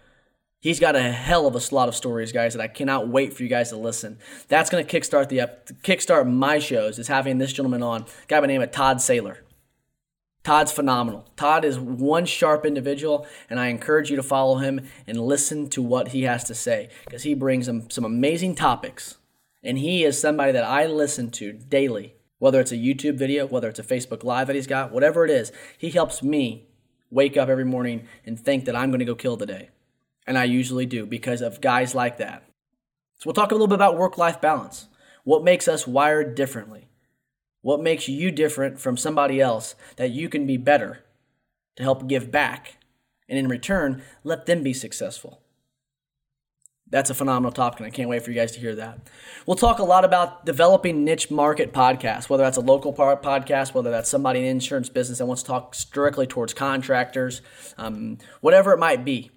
He's 0.66 0.80
got 0.80 0.96
a 0.96 1.12
hell 1.12 1.46
of 1.46 1.54
a 1.54 1.60
slot 1.60 1.86
of 1.86 1.94
stories, 1.94 2.32
guys, 2.32 2.54
that 2.54 2.60
I 2.60 2.66
cannot 2.66 3.06
wait 3.06 3.32
for 3.32 3.44
you 3.44 3.48
guys 3.48 3.68
to 3.68 3.76
listen. 3.76 4.18
That's 4.48 4.68
going 4.68 4.84
to 4.84 5.00
kickstart 5.00 5.28
the 5.28 5.42
up, 5.42 5.68
kickstart 5.84 6.28
my 6.28 6.58
shows. 6.58 6.98
Is 6.98 7.06
having 7.06 7.38
this 7.38 7.52
gentleman 7.52 7.84
on, 7.84 8.04
guy 8.26 8.38
by 8.38 8.40
the 8.40 8.46
name 8.48 8.62
of 8.62 8.72
Todd 8.72 8.96
Saylor. 8.96 9.36
Todd's 10.42 10.72
phenomenal. 10.72 11.24
Todd 11.36 11.64
is 11.64 11.78
one 11.78 12.26
sharp 12.26 12.66
individual, 12.66 13.28
and 13.48 13.60
I 13.60 13.68
encourage 13.68 14.10
you 14.10 14.16
to 14.16 14.24
follow 14.24 14.56
him 14.56 14.88
and 15.06 15.20
listen 15.20 15.70
to 15.70 15.80
what 15.80 16.08
he 16.08 16.24
has 16.24 16.42
to 16.42 16.54
say 16.56 16.88
because 17.04 17.22
he 17.22 17.34
brings 17.34 17.66
some, 17.66 17.88
some 17.88 18.04
amazing 18.04 18.56
topics. 18.56 19.18
And 19.62 19.78
he 19.78 20.02
is 20.02 20.20
somebody 20.20 20.50
that 20.50 20.64
I 20.64 20.86
listen 20.86 21.30
to 21.30 21.52
daily, 21.52 22.16
whether 22.40 22.60
it's 22.60 22.72
a 22.72 22.76
YouTube 22.76 23.14
video, 23.14 23.46
whether 23.46 23.68
it's 23.68 23.78
a 23.78 23.84
Facebook 23.84 24.24
Live 24.24 24.48
that 24.48 24.56
he's 24.56 24.66
got, 24.66 24.90
whatever 24.90 25.24
it 25.24 25.30
is. 25.30 25.52
He 25.78 25.90
helps 25.90 26.24
me 26.24 26.66
wake 27.08 27.36
up 27.36 27.48
every 27.48 27.64
morning 27.64 28.08
and 28.24 28.36
think 28.36 28.64
that 28.64 28.74
I'm 28.74 28.90
going 28.90 28.98
to 28.98 29.04
go 29.04 29.14
kill 29.14 29.36
the 29.36 29.46
day. 29.46 29.70
And 30.26 30.36
I 30.36 30.44
usually 30.44 30.86
do 30.86 31.06
because 31.06 31.40
of 31.40 31.60
guys 31.60 31.94
like 31.94 32.18
that. 32.18 32.42
So 33.18 33.22
we'll 33.26 33.34
talk 33.34 33.50
a 33.50 33.54
little 33.54 33.68
bit 33.68 33.76
about 33.76 33.96
work 33.96 34.18
life 34.18 34.40
balance. 34.40 34.88
What 35.24 35.44
makes 35.44 35.68
us 35.68 35.86
wired 35.86 36.34
differently? 36.34 36.88
What 37.62 37.82
makes 37.82 38.08
you 38.08 38.30
different 38.30 38.78
from 38.78 38.96
somebody 38.96 39.40
else 39.40 39.74
that 39.96 40.10
you 40.10 40.28
can 40.28 40.46
be 40.46 40.56
better 40.56 41.04
to 41.76 41.82
help 41.82 42.06
give 42.06 42.30
back? 42.30 42.76
And 43.28 43.38
in 43.38 43.48
return, 43.48 44.02
let 44.22 44.46
them 44.46 44.62
be 44.62 44.72
successful. 44.72 45.40
That's 46.88 47.10
a 47.10 47.14
phenomenal 47.14 47.50
topic, 47.50 47.80
and 47.80 47.86
I 47.88 47.90
can't 47.90 48.08
wait 48.08 48.22
for 48.22 48.30
you 48.30 48.36
guys 48.36 48.52
to 48.52 48.60
hear 48.60 48.76
that. 48.76 49.08
We'll 49.44 49.56
talk 49.56 49.80
a 49.80 49.84
lot 49.84 50.04
about 50.04 50.46
developing 50.46 51.02
niche 51.04 51.32
market 51.32 51.72
podcasts, 51.72 52.28
whether 52.28 52.44
that's 52.44 52.58
a 52.58 52.60
local 52.60 52.94
podcast, 52.94 53.74
whether 53.74 53.90
that's 53.90 54.08
somebody 54.08 54.38
in 54.38 54.44
the 54.44 54.50
insurance 54.50 54.88
business 54.88 55.18
that 55.18 55.26
wants 55.26 55.42
to 55.42 55.48
talk 55.48 55.74
directly 55.92 56.28
towards 56.28 56.54
contractors, 56.54 57.42
um, 57.76 58.18
whatever 58.40 58.72
it 58.72 58.78
might 58.78 59.04
be. 59.04 59.32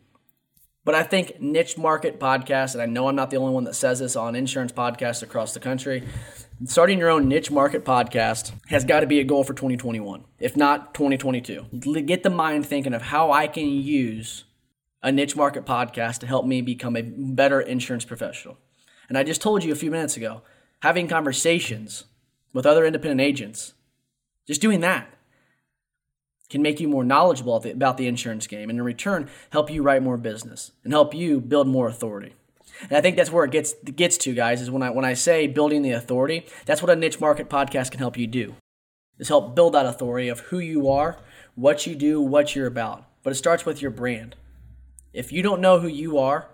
But 0.85 0.95
I 0.95 1.03
think 1.03 1.39
niche 1.41 1.77
market 1.77 2.19
podcasts, 2.19 2.73
and 2.73 2.81
I 2.81 2.85
know 2.85 3.07
I'm 3.07 3.15
not 3.15 3.29
the 3.29 3.37
only 3.37 3.53
one 3.53 3.65
that 3.65 3.75
says 3.75 3.99
this 3.99 4.15
on 4.15 4.35
insurance 4.35 4.71
podcasts 4.71 5.21
across 5.21 5.53
the 5.53 5.59
country, 5.59 6.03
starting 6.65 6.99
your 6.99 7.09
own 7.09 7.27
niche 7.27 7.51
market 7.51 7.83
podcast 7.83 8.53
has 8.69 8.85
got 8.85 9.01
to 9.01 9.07
be 9.07 9.19
a 9.19 9.23
goal 9.23 9.43
for 9.43 9.53
2021, 9.53 10.23
if 10.39 10.55
not 10.55 10.93
2022. 10.93 12.03
Get 12.05 12.23
the 12.23 12.29
mind 12.29 12.65
thinking 12.65 12.93
of 12.93 13.01
how 13.01 13.31
I 13.31 13.47
can 13.47 13.67
use 13.69 14.45
a 15.03 15.11
niche 15.11 15.35
market 15.35 15.65
podcast 15.65 16.19
to 16.19 16.27
help 16.27 16.45
me 16.45 16.61
become 16.61 16.95
a 16.95 17.01
better 17.01 17.59
insurance 17.61 18.05
professional. 18.05 18.57
And 19.09 19.17
I 19.17 19.23
just 19.23 19.41
told 19.41 19.63
you 19.63 19.71
a 19.71 19.75
few 19.75 19.91
minutes 19.91 20.17
ago, 20.17 20.43
having 20.81 21.07
conversations 21.07 22.05
with 22.53 22.65
other 22.65 22.85
independent 22.85 23.21
agents, 23.21 23.73
just 24.47 24.61
doing 24.61 24.79
that 24.79 25.13
can 26.49 26.61
make 26.61 26.79
you 26.79 26.87
more 26.87 27.03
knowledgeable 27.03 27.55
about 27.55 27.97
the 27.97 28.07
insurance 28.07 28.47
game 28.47 28.69
and 28.69 28.79
in 28.79 28.85
return 28.85 29.29
help 29.51 29.69
you 29.69 29.83
write 29.83 30.01
more 30.01 30.17
business 30.17 30.71
and 30.83 30.91
help 30.91 31.13
you 31.13 31.39
build 31.39 31.67
more 31.67 31.87
authority. 31.87 32.33
And 32.83 32.93
I 32.93 33.01
think 33.01 33.17
that's 33.17 33.31
where 33.31 33.45
it 33.45 33.51
gets 33.51 33.73
gets 33.73 34.17
to, 34.19 34.33
guys, 34.33 34.61
is 34.61 34.71
when 34.71 34.83
I 34.83 34.89
when 34.89 35.05
I 35.05 35.13
say 35.13 35.47
building 35.47 35.81
the 35.81 35.91
authority, 35.91 36.45
that's 36.65 36.81
what 36.81 36.91
a 36.91 36.95
niche 36.95 37.19
market 37.19 37.49
podcast 37.49 37.91
can 37.91 37.99
help 37.99 38.17
you 38.17 38.27
do. 38.27 38.55
Is 39.17 39.27
help 39.27 39.53
build 39.53 39.73
that 39.73 39.85
authority 39.85 40.29
of 40.29 40.39
who 40.41 40.59
you 40.59 40.87
are, 40.87 41.17
what 41.55 41.85
you 41.85 41.93
do, 41.93 42.21
what 42.21 42.55
you're 42.55 42.67
about. 42.67 43.05
But 43.21 43.31
it 43.31 43.35
starts 43.35 43.65
with 43.65 43.81
your 43.81 43.91
brand. 43.91 44.35
If 45.11 45.31
you 45.31 45.41
don't 45.41 45.59
know 45.59 45.79
who 45.79 45.89
you 45.89 46.17
are, 46.17 46.49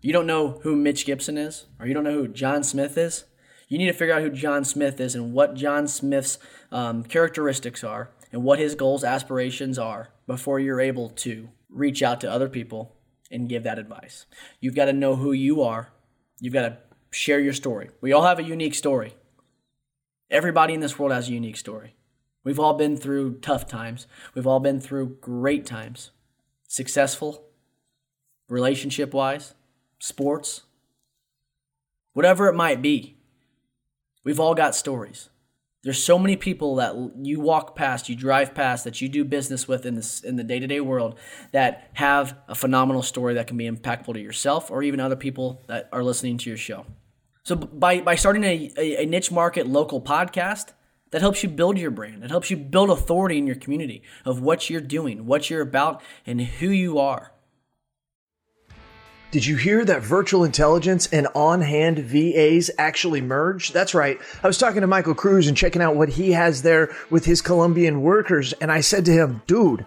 you 0.00 0.12
don't 0.12 0.26
know 0.26 0.60
who 0.62 0.76
Mitch 0.76 1.04
Gibson 1.04 1.36
is, 1.36 1.66
or 1.78 1.86
you 1.86 1.92
don't 1.92 2.04
know 2.04 2.14
who 2.14 2.28
John 2.28 2.62
Smith 2.62 2.96
is, 2.96 3.24
you 3.68 3.76
need 3.76 3.88
to 3.88 3.92
figure 3.92 4.14
out 4.14 4.22
who 4.22 4.30
John 4.30 4.64
Smith 4.64 4.98
is 4.98 5.14
and 5.14 5.34
what 5.34 5.54
John 5.54 5.86
Smith's 5.86 6.38
um, 6.72 7.04
characteristics 7.04 7.84
are 7.84 8.08
and 8.32 8.42
what 8.42 8.58
his 8.58 8.74
goals, 8.74 9.04
aspirations 9.04 9.78
are 9.78 10.10
before 10.26 10.60
you're 10.60 10.80
able 10.80 11.10
to 11.10 11.48
reach 11.68 12.02
out 12.02 12.20
to 12.20 12.30
other 12.30 12.48
people 12.48 12.96
and 13.30 13.48
give 13.48 13.62
that 13.64 13.78
advice. 13.78 14.26
You've 14.60 14.74
got 14.74 14.86
to 14.86 14.92
know 14.92 15.16
who 15.16 15.32
you 15.32 15.62
are. 15.62 15.92
You've 16.40 16.52
got 16.52 16.62
to 16.68 16.78
share 17.10 17.40
your 17.40 17.52
story. 17.52 17.90
We 18.00 18.12
all 18.12 18.22
have 18.22 18.38
a 18.38 18.44
unique 18.44 18.74
story. 18.74 19.14
Everybody 20.30 20.74
in 20.74 20.80
this 20.80 20.98
world 20.98 21.12
has 21.12 21.28
a 21.28 21.32
unique 21.32 21.56
story. 21.56 21.94
We've 22.44 22.60
all 22.60 22.74
been 22.74 22.96
through 22.96 23.38
tough 23.38 23.66
times. 23.66 24.06
We've 24.34 24.46
all 24.46 24.60
been 24.60 24.80
through 24.80 25.18
great 25.20 25.66
times. 25.66 26.10
Successful, 26.66 27.44
relationship 28.48 29.12
wise, 29.12 29.54
sports, 29.98 30.62
whatever 32.12 32.48
it 32.48 32.54
might 32.54 32.80
be. 32.80 33.16
We've 34.24 34.40
all 34.40 34.54
got 34.54 34.74
stories. 34.74 35.30
There's 35.82 36.02
so 36.02 36.18
many 36.18 36.36
people 36.36 36.76
that 36.76 36.94
you 37.22 37.40
walk 37.40 37.74
past, 37.74 38.08
you 38.10 38.14
drive 38.14 38.54
past, 38.54 38.84
that 38.84 39.00
you 39.00 39.08
do 39.08 39.24
business 39.24 39.66
with 39.66 39.86
in 39.86 39.94
this 39.94 40.20
in 40.20 40.36
the 40.36 40.44
day 40.44 40.58
to 40.58 40.66
day 40.66 40.80
world 40.80 41.18
that 41.52 41.90
have 41.94 42.36
a 42.48 42.54
phenomenal 42.54 43.02
story 43.02 43.34
that 43.34 43.46
can 43.46 43.56
be 43.56 43.68
impactful 43.68 44.12
to 44.12 44.20
yourself 44.20 44.70
or 44.70 44.82
even 44.82 45.00
other 45.00 45.16
people 45.16 45.62
that 45.68 45.88
are 45.90 46.04
listening 46.04 46.36
to 46.38 46.50
your 46.50 46.58
show. 46.58 46.84
So 47.44 47.56
by 47.56 48.00
by 48.02 48.14
starting 48.14 48.44
a, 48.44 48.70
a, 48.76 49.04
a 49.04 49.06
niche 49.06 49.32
market 49.32 49.66
local 49.66 50.02
podcast, 50.02 50.72
that 51.10 51.22
helps 51.22 51.42
you 51.42 51.48
build 51.48 51.78
your 51.78 51.90
brand. 51.90 52.22
It 52.24 52.30
helps 52.30 52.50
you 52.50 52.56
build 52.56 52.90
authority 52.90 53.38
in 53.38 53.46
your 53.46 53.56
community 53.56 54.02
of 54.24 54.40
what 54.40 54.70
you're 54.70 54.80
doing, 54.80 55.26
what 55.26 55.50
you're 55.50 55.62
about, 55.62 56.02
and 56.26 56.40
who 56.40 56.68
you 56.68 56.98
are. 56.98 57.32
Did 59.30 59.46
you 59.46 59.54
hear 59.54 59.84
that 59.84 60.02
virtual 60.02 60.42
intelligence 60.42 61.06
and 61.12 61.28
on 61.36 61.60
hand 61.60 62.00
VAs 62.00 62.68
actually 62.78 63.20
merge? 63.20 63.70
That's 63.70 63.94
right. 63.94 64.18
I 64.42 64.46
was 64.48 64.58
talking 64.58 64.80
to 64.80 64.88
Michael 64.88 65.14
Cruz 65.14 65.46
and 65.46 65.56
checking 65.56 65.80
out 65.80 65.94
what 65.94 66.08
he 66.08 66.32
has 66.32 66.62
there 66.62 66.92
with 67.10 67.26
his 67.26 67.40
Colombian 67.40 68.02
workers. 68.02 68.54
And 68.54 68.72
I 68.72 68.80
said 68.80 69.04
to 69.04 69.12
him, 69.12 69.42
dude, 69.46 69.86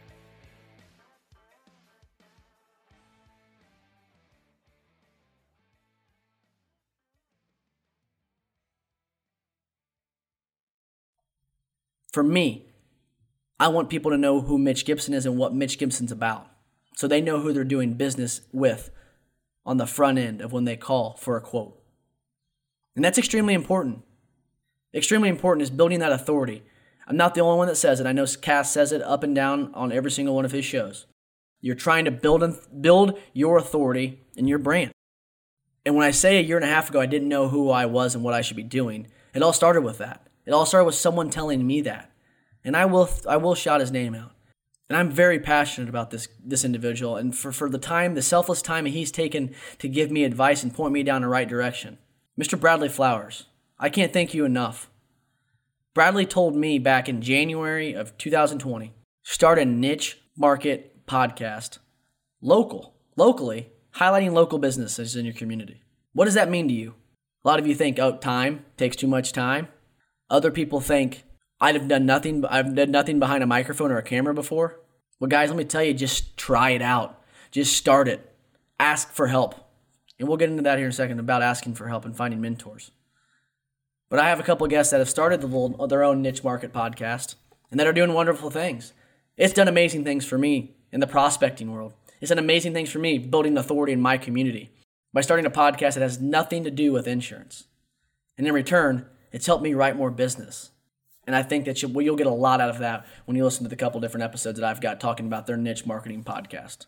For 12.11 12.23
me, 12.23 12.65
I 13.59 13.67
want 13.69 13.89
people 13.89 14.11
to 14.11 14.17
know 14.17 14.41
who 14.41 14.57
Mitch 14.57 14.85
Gibson 14.85 15.13
is 15.13 15.25
and 15.25 15.37
what 15.37 15.53
Mitch 15.53 15.77
Gibson's 15.77 16.11
about. 16.11 16.47
So 16.95 17.07
they 17.07 17.21
know 17.21 17.39
who 17.39 17.53
they're 17.53 17.63
doing 17.63 17.93
business 17.93 18.41
with 18.51 18.89
on 19.65 19.77
the 19.77 19.87
front 19.87 20.17
end 20.17 20.41
of 20.41 20.51
when 20.51 20.65
they 20.65 20.75
call 20.75 21.15
for 21.15 21.37
a 21.37 21.41
quote. 21.41 21.79
And 22.95 23.05
that's 23.05 23.17
extremely 23.17 23.53
important. 23.53 24.03
Extremely 24.93 25.29
important 25.29 25.63
is 25.63 25.69
building 25.69 25.99
that 25.99 26.11
authority. 26.11 26.63
I'm 27.07 27.15
not 27.15 27.33
the 27.33 27.41
only 27.41 27.57
one 27.57 27.67
that 27.67 27.77
says 27.77 27.99
it. 27.99 28.07
I 28.07 28.11
know 28.11 28.25
Cass 28.25 28.71
says 28.71 28.91
it 28.91 29.01
up 29.01 29.23
and 29.23 29.33
down 29.33 29.71
on 29.73 29.91
every 29.91 30.11
single 30.11 30.35
one 30.35 30.45
of 30.45 30.51
his 30.51 30.65
shows. 30.65 31.05
You're 31.61 31.75
trying 31.75 32.05
to 32.05 32.11
build 32.11 32.43
and 32.43 32.57
build 32.81 33.19
your 33.33 33.57
authority 33.57 34.19
and 34.35 34.49
your 34.49 34.59
brand. 34.59 34.91
And 35.85 35.95
when 35.95 36.05
I 36.05 36.11
say 36.11 36.37
a 36.37 36.41
year 36.41 36.57
and 36.57 36.65
a 36.65 36.69
half 36.69 36.89
ago 36.89 36.99
I 36.99 37.05
didn't 37.05 37.29
know 37.29 37.47
who 37.47 37.69
I 37.69 37.85
was 37.85 38.15
and 38.15 38.23
what 38.23 38.33
I 38.33 38.41
should 38.41 38.57
be 38.57 38.63
doing, 38.63 39.07
it 39.33 39.41
all 39.41 39.53
started 39.53 39.81
with 39.81 39.99
that. 39.99 40.27
It 40.45 40.51
all 40.51 40.65
started 40.65 40.85
with 40.85 40.95
someone 40.95 41.29
telling 41.29 41.65
me 41.65 41.81
that. 41.81 42.11
And 42.63 42.75
I 42.75 42.85
will 42.85 43.09
I 43.27 43.37
will 43.37 43.55
shout 43.55 43.79
his 43.79 43.91
name 43.91 44.15
out. 44.15 44.31
And 44.89 44.97
I'm 44.97 45.09
very 45.09 45.39
passionate 45.39 45.89
about 45.89 46.11
this 46.11 46.27
this 46.43 46.65
individual 46.65 47.15
and 47.15 47.35
for, 47.35 47.51
for 47.51 47.69
the 47.69 47.77
time, 47.77 48.13
the 48.15 48.21
selfless 48.21 48.61
time 48.61 48.85
he's 48.85 49.11
taken 49.11 49.53
to 49.79 49.87
give 49.87 50.11
me 50.11 50.23
advice 50.23 50.63
and 50.63 50.73
point 50.73 50.93
me 50.93 51.03
down 51.03 51.21
the 51.21 51.27
right 51.27 51.47
direction. 51.47 51.97
Mr. 52.39 52.59
Bradley 52.59 52.89
Flowers, 52.89 53.45
I 53.79 53.89
can't 53.89 54.13
thank 54.13 54.33
you 54.33 54.45
enough. 54.45 54.89
Bradley 55.93 56.25
told 56.25 56.55
me 56.55 56.79
back 56.79 57.09
in 57.09 57.21
January 57.21 57.93
of 57.93 58.17
2020, 58.17 58.93
start 59.23 59.59
a 59.59 59.65
niche 59.65 60.19
market 60.37 61.05
podcast. 61.05 61.79
Local, 62.41 62.93
locally, 63.15 63.69
highlighting 63.95 64.31
local 64.31 64.57
businesses 64.57 65.15
in 65.15 65.25
your 65.25 65.33
community. 65.33 65.83
What 66.13 66.25
does 66.25 66.33
that 66.35 66.49
mean 66.49 66.67
to 66.67 66.73
you? 66.73 66.95
A 67.43 67.47
lot 67.47 67.59
of 67.59 67.67
you 67.67 67.75
think, 67.75 67.99
oh, 67.99 68.17
time 68.17 68.65
takes 68.77 68.95
too 68.95 69.07
much 69.07 69.33
time. 69.33 69.67
Other 70.31 70.49
people 70.49 70.79
think 70.79 71.25
I'd 71.59 71.75
have 71.75 71.89
done 71.89 72.05
nothing. 72.05 72.45
I've 72.45 72.73
done 72.73 72.89
nothing 72.89 73.19
behind 73.19 73.43
a 73.43 73.47
microphone 73.47 73.91
or 73.91 73.97
a 73.97 74.03
camera 74.03 74.33
before. 74.33 74.79
Well, 75.19 75.27
guys, 75.27 75.49
let 75.49 75.57
me 75.57 75.65
tell 75.65 75.83
you, 75.83 75.93
just 75.93 76.37
try 76.37 76.71
it 76.71 76.81
out. 76.81 77.21
Just 77.51 77.75
start 77.75 78.07
it. 78.07 78.33
Ask 78.79 79.11
for 79.11 79.27
help, 79.27 79.53
and 80.17 80.27
we'll 80.27 80.37
get 80.37 80.49
into 80.49 80.63
that 80.63 80.77
here 80.79 80.87
in 80.87 80.91
a 80.91 80.93
second 80.93 81.19
about 81.19 81.43
asking 81.43 81.75
for 81.75 81.89
help 81.89 82.05
and 82.05 82.15
finding 82.15 82.41
mentors. 82.41 82.91
But 84.09 84.19
I 84.19 84.29
have 84.29 84.39
a 84.39 84.43
couple 84.43 84.65
guests 84.67 84.91
that 84.91 84.99
have 84.99 85.09
started 85.09 85.41
the 85.41 85.47
little, 85.47 85.75
uh, 85.79 85.85
their 85.85 86.03
own 86.03 86.21
niche 86.21 86.43
market 86.43 86.73
podcast 86.73 87.35
and 87.69 87.79
that 87.79 87.87
are 87.87 87.93
doing 87.93 88.13
wonderful 88.13 88.49
things. 88.49 88.93
It's 89.37 89.53
done 89.53 89.67
amazing 89.67 90.03
things 90.03 90.25
for 90.25 90.37
me 90.37 90.75
in 90.91 91.01
the 91.01 91.07
prospecting 91.07 91.71
world. 91.71 91.93
It's 92.19 92.29
done 92.29 92.39
amazing 92.39 92.73
things 92.73 92.89
for 92.89 92.99
me 92.99 93.17
building 93.17 93.57
authority 93.57 93.93
in 93.93 94.01
my 94.01 94.17
community 94.17 94.71
by 95.13 95.21
starting 95.21 95.45
a 95.45 95.51
podcast 95.51 95.95
that 95.95 96.01
has 96.01 96.19
nothing 96.19 96.63
to 96.63 96.71
do 96.71 96.91
with 96.91 97.07
insurance. 97.07 97.65
And 98.37 98.47
in 98.47 98.53
return, 98.53 99.05
it's 99.31 99.45
helped 99.45 99.63
me 99.63 99.73
write 99.73 99.95
more 99.95 100.11
business. 100.11 100.71
And 101.27 101.35
I 101.35 101.43
think 101.43 101.65
that 101.65 101.81
you'll, 101.81 102.01
you'll 102.01 102.15
get 102.15 102.27
a 102.27 102.31
lot 102.31 102.61
out 102.61 102.69
of 102.69 102.79
that 102.79 103.05
when 103.25 103.37
you 103.37 103.43
listen 103.43 103.63
to 103.63 103.69
the 103.69 103.75
couple 103.75 104.01
different 104.01 104.23
episodes 104.23 104.59
that 104.59 104.67
I've 104.67 104.81
got 104.81 104.99
talking 104.99 105.27
about 105.27 105.47
their 105.47 105.57
niche 105.57 105.85
marketing 105.85 106.23
podcast. 106.23 106.87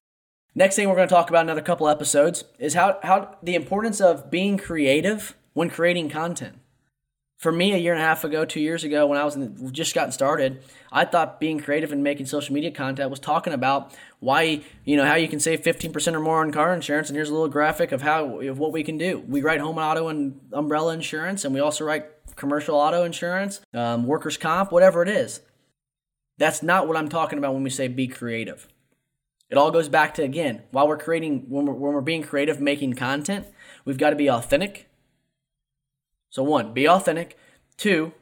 Next 0.55 0.75
thing 0.75 0.87
we're 0.87 0.95
going 0.95 1.07
to 1.07 1.13
talk 1.13 1.29
about 1.29 1.45
another 1.45 1.61
couple 1.61 1.87
episodes 1.87 2.43
is 2.59 2.73
how, 2.73 2.99
how 3.03 3.37
the 3.41 3.55
importance 3.55 3.99
of 3.99 4.29
being 4.29 4.57
creative 4.57 5.35
when 5.53 5.69
creating 5.69 6.09
content. 6.09 6.59
For 7.37 7.51
me, 7.51 7.73
a 7.73 7.77
year 7.77 7.93
and 7.93 8.01
a 8.01 8.05
half 8.05 8.23
ago, 8.23 8.45
two 8.45 8.61
years 8.61 8.83
ago, 8.85 9.05
when 9.05 9.17
I 9.19 9.25
was 9.25 9.35
the, 9.35 9.47
just 9.71 9.93
gotten 9.93 10.13
started, 10.13 10.63
I 10.91 11.03
thought 11.03 11.41
being 11.41 11.59
creative 11.59 11.91
and 11.91 12.01
making 12.01 12.27
social 12.27 12.53
media 12.53 12.71
content 12.71 13.09
was 13.09 13.19
talking 13.19 13.51
about 13.51 13.93
why 14.19 14.61
you 14.85 14.95
know 14.95 15.05
how 15.05 15.15
you 15.15 15.27
can 15.27 15.41
save 15.41 15.61
15% 15.61 16.13
or 16.13 16.21
more 16.21 16.39
on 16.39 16.53
car 16.53 16.73
insurance. 16.73 17.09
And 17.09 17.17
here's 17.17 17.29
a 17.29 17.33
little 17.33 17.49
graphic 17.49 17.91
of 17.91 18.01
how 18.01 18.39
of 18.39 18.59
what 18.59 18.71
we 18.71 18.81
can 18.81 18.97
do. 18.97 19.23
We 19.27 19.41
write 19.41 19.59
home 19.59 19.77
and 19.77 19.85
auto 19.85 20.07
and 20.07 20.39
umbrella 20.53 20.93
insurance, 20.93 21.43
and 21.43 21.53
we 21.53 21.59
also 21.59 21.83
write 21.83 22.05
commercial 22.35 22.75
auto 22.75 23.03
insurance, 23.03 23.61
um, 23.73 24.05
workers' 24.05 24.37
comp, 24.37 24.71
whatever 24.71 25.01
it 25.01 25.09
is. 25.09 25.41
That's 26.37 26.63
not 26.63 26.87
what 26.87 26.97
I'm 26.97 27.09
talking 27.09 27.37
about 27.37 27.53
when 27.53 27.63
we 27.63 27.69
say 27.69 27.87
be 27.87 28.07
creative. 28.07 28.67
It 29.49 29.57
all 29.57 29.71
goes 29.71 29.87
back 29.87 30.15
to, 30.15 30.23
again, 30.23 30.63
while 30.71 30.87
we're 30.87 30.97
creating, 30.97 31.45
when 31.47 31.65
we're, 31.65 31.73
when 31.73 31.93
we're 31.93 32.01
being 32.01 32.23
creative, 32.23 32.59
making 32.59 32.93
content, 32.93 33.45
we've 33.85 33.97
got 33.99 34.09
to 34.09 34.15
be 34.15 34.29
authentic. 34.29 34.89
So, 36.29 36.41
one, 36.41 36.73
be 36.73 36.89
authentic. 36.89 37.37
Two, 37.77 38.13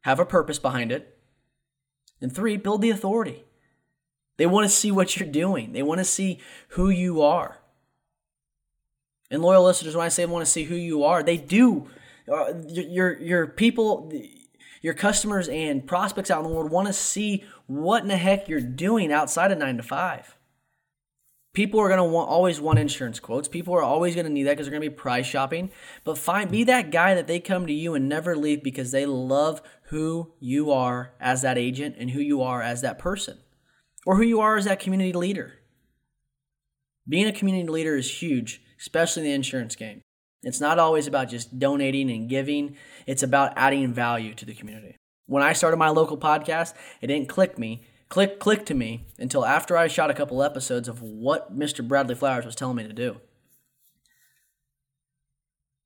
have 0.00 0.18
a 0.18 0.26
purpose 0.26 0.58
behind 0.58 0.90
it. 0.90 1.16
And 2.20 2.34
three, 2.34 2.56
build 2.56 2.82
the 2.82 2.90
authority. 2.90 3.44
They 4.36 4.46
want 4.46 4.64
to 4.64 4.68
see 4.68 4.90
what 4.90 5.16
you're 5.16 5.28
doing, 5.28 5.72
they 5.72 5.82
want 5.82 5.98
to 5.98 6.04
see 6.04 6.40
who 6.70 6.88
you 6.90 7.22
are. 7.22 7.58
And 9.30 9.42
loyal 9.42 9.64
listeners, 9.64 9.96
when 9.96 10.06
I 10.06 10.10
say 10.10 10.26
want 10.26 10.44
to 10.44 10.50
see 10.50 10.64
who 10.64 10.74
you 10.74 11.04
are, 11.04 11.22
they 11.22 11.36
do. 11.36 11.88
Uh, 12.30 12.54
your 12.68 13.20
your 13.20 13.46
people, 13.46 14.10
your 14.80 14.94
customers 14.94 15.48
and 15.48 15.86
prospects 15.86 16.30
out 16.30 16.42
in 16.42 16.50
the 16.50 16.54
world 16.54 16.70
want 16.70 16.86
to 16.86 16.92
see 16.92 17.44
what 17.66 18.02
in 18.02 18.08
the 18.08 18.16
heck 18.16 18.48
you're 18.48 18.60
doing 18.60 19.12
outside 19.12 19.50
of 19.52 19.58
nine 19.58 19.76
to 19.76 19.82
five. 19.82 20.36
People 21.52 21.78
are 21.80 21.88
going 21.88 21.98
to 21.98 22.04
want, 22.04 22.28
always 22.28 22.60
want 22.60 22.80
insurance 22.80 23.20
quotes. 23.20 23.46
People 23.46 23.74
are 23.74 23.82
always 23.82 24.14
going 24.14 24.26
to 24.26 24.32
need 24.32 24.42
that 24.42 24.52
because 24.52 24.66
they're 24.66 24.76
going 24.76 24.82
to 24.82 24.90
be 24.90 24.94
price 24.96 25.24
shopping. 25.24 25.70
But 26.02 26.18
find 26.18 26.50
be 26.50 26.64
that 26.64 26.90
guy 26.90 27.14
that 27.14 27.28
they 27.28 27.38
come 27.38 27.66
to 27.66 27.72
you 27.72 27.94
and 27.94 28.08
never 28.08 28.36
leave 28.36 28.64
because 28.64 28.90
they 28.90 29.06
love 29.06 29.62
who 29.84 30.32
you 30.40 30.72
are 30.72 31.12
as 31.20 31.42
that 31.42 31.56
agent 31.56 31.94
and 31.98 32.10
who 32.10 32.20
you 32.20 32.42
are 32.42 32.60
as 32.60 32.80
that 32.80 32.98
person, 32.98 33.38
or 34.04 34.16
who 34.16 34.22
you 34.22 34.40
are 34.40 34.56
as 34.56 34.64
that 34.64 34.80
community 34.80 35.12
leader. 35.12 35.52
Being 37.08 37.26
a 37.26 37.32
community 37.32 37.68
leader 37.68 37.96
is 37.96 38.22
huge, 38.22 38.62
especially 38.80 39.22
in 39.22 39.28
the 39.28 39.34
insurance 39.34 39.76
game. 39.76 40.02
It's 40.44 40.60
not 40.60 40.78
always 40.78 41.06
about 41.06 41.30
just 41.30 41.58
donating 41.58 42.10
and 42.10 42.28
giving, 42.28 42.76
it's 43.06 43.22
about 43.22 43.54
adding 43.56 43.92
value 43.92 44.34
to 44.34 44.44
the 44.44 44.54
community. 44.54 44.96
When 45.26 45.42
I 45.42 45.54
started 45.54 45.78
my 45.78 45.88
local 45.88 46.18
podcast, 46.18 46.74
it 47.00 47.06
didn't 47.06 47.28
click 47.28 47.58
me, 47.58 47.82
click 48.08 48.38
click 48.38 48.66
to 48.66 48.74
me 48.74 49.06
until 49.18 49.44
after 49.44 49.76
I 49.76 49.88
shot 49.88 50.10
a 50.10 50.14
couple 50.14 50.42
episodes 50.42 50.86
of 50.86 51.02
what 51.02 51.56
Mr. 51.58 51.86
Bradley 51.86 52.14
Flowers 52.14 52.44
was 52.44 52.54
telling 52.54 52.76
me 52.76 52.86
to 52.86 52.92
do. 52.92 53.20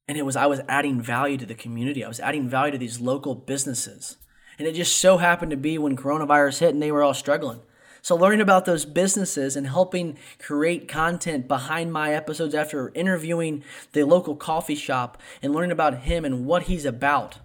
And 0.08 0.16
it 0.16 0.24
was 0.26 0.36
I 0.36 0.46
was 0.46 0.60
adding 0.68 1.00
value 1.00 1.36
to 1.36 1.46
the 1.46 1.54
community. 1.54 2.02
I 2.02 2.08
was 2.08 2.20
adding 2.20 2.48
value 2.48 2.72
to 2.72 2.78
these 2.78 3.00
local 3.00 3.34
businesses. 3.34 4.16
And 4.58 4.66
it 4.66 4.74
just 4.74 4.98
so 4.98 5.18
happened 5.18 5.52
to 5.52 5.56
be 5.56 5.78
when 5.78 5.96
coronavirus 5.96 6.58
hit 6.58 6.74
and 6.74 6.82
they 6.82 6.90
were 6.90 7.02
all 7.02 7.14
struggling. 7.14 7.60
So, 8.08 8.16
learning 8.16 8.40
about 8.40 8.64
those 8.64 8.86
businesses 8.86 9.54
and 9.54 9.66
helping 9.66 10.16
create 10.38 10.88
content 10.88 11.46
behind 11.46 11.92
my 11.92 12.14
episodes 12.14 12.54
after 12.54 12.90
interviewing 12.94 13.62
the 13.92 14.04
local 14.04 14.34
coffee 14.34 14.76
shop 14.76 15.20
and 15.42 15.52
learning 15.52 15.72
about 15.72 16.04
him 16.04 16.24
and 16.24 16.46
what 16.46 16.62
he's 16.62 16.86
about. 16.86 17.40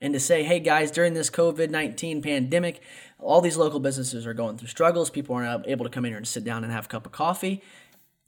And 0.00 0.14
to 0.14 0.18
say, 0.18 0.44
hey 0.44 0.60
guys, 0.60 0.90
during 0.90 1.12
this 1.12 1.28
COVID 1.28 1.68
19 1.68 2.22
pandemic, 2.22 2.80
all 3.18 3.42
these 3.42 3.58
local 3.58 3.80
businesses 3.80 4.26
are 4.26 4.32
going 4.32 4.56
through 4.56 4.68
struggles. 4.68 5.10
People 5.10 5.36
aren't 5.36 5.66
able 5.66 5.84
to 5.84 5.90
come 5.90 6.06
in 6.06 6.12
here 6.12 6.16
and 6.16 6.26
sit 6.26 6.42
down 6.42 6.64
and 6.64 6.72
have 6.72 6.86
a 6.86 6.88
cup 6.88 7.04
of 7.04 7.12
coffee. 7.12 7.62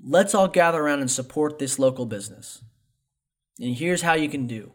Let's 0.04 0.34
all 0.34 0.48
gather 0.48 0.82
around 0.82 1.00
and 1.00 1.10
support 1.10 1.58
this 1.58 1.78
local 1.78 2.04
business. 2.04 2.62
And 3.58 3.74
here's 3.74 4.02
how 4.02 4.12
you 4.12 4.28
can 4.28 4.46
do 4.46 4.72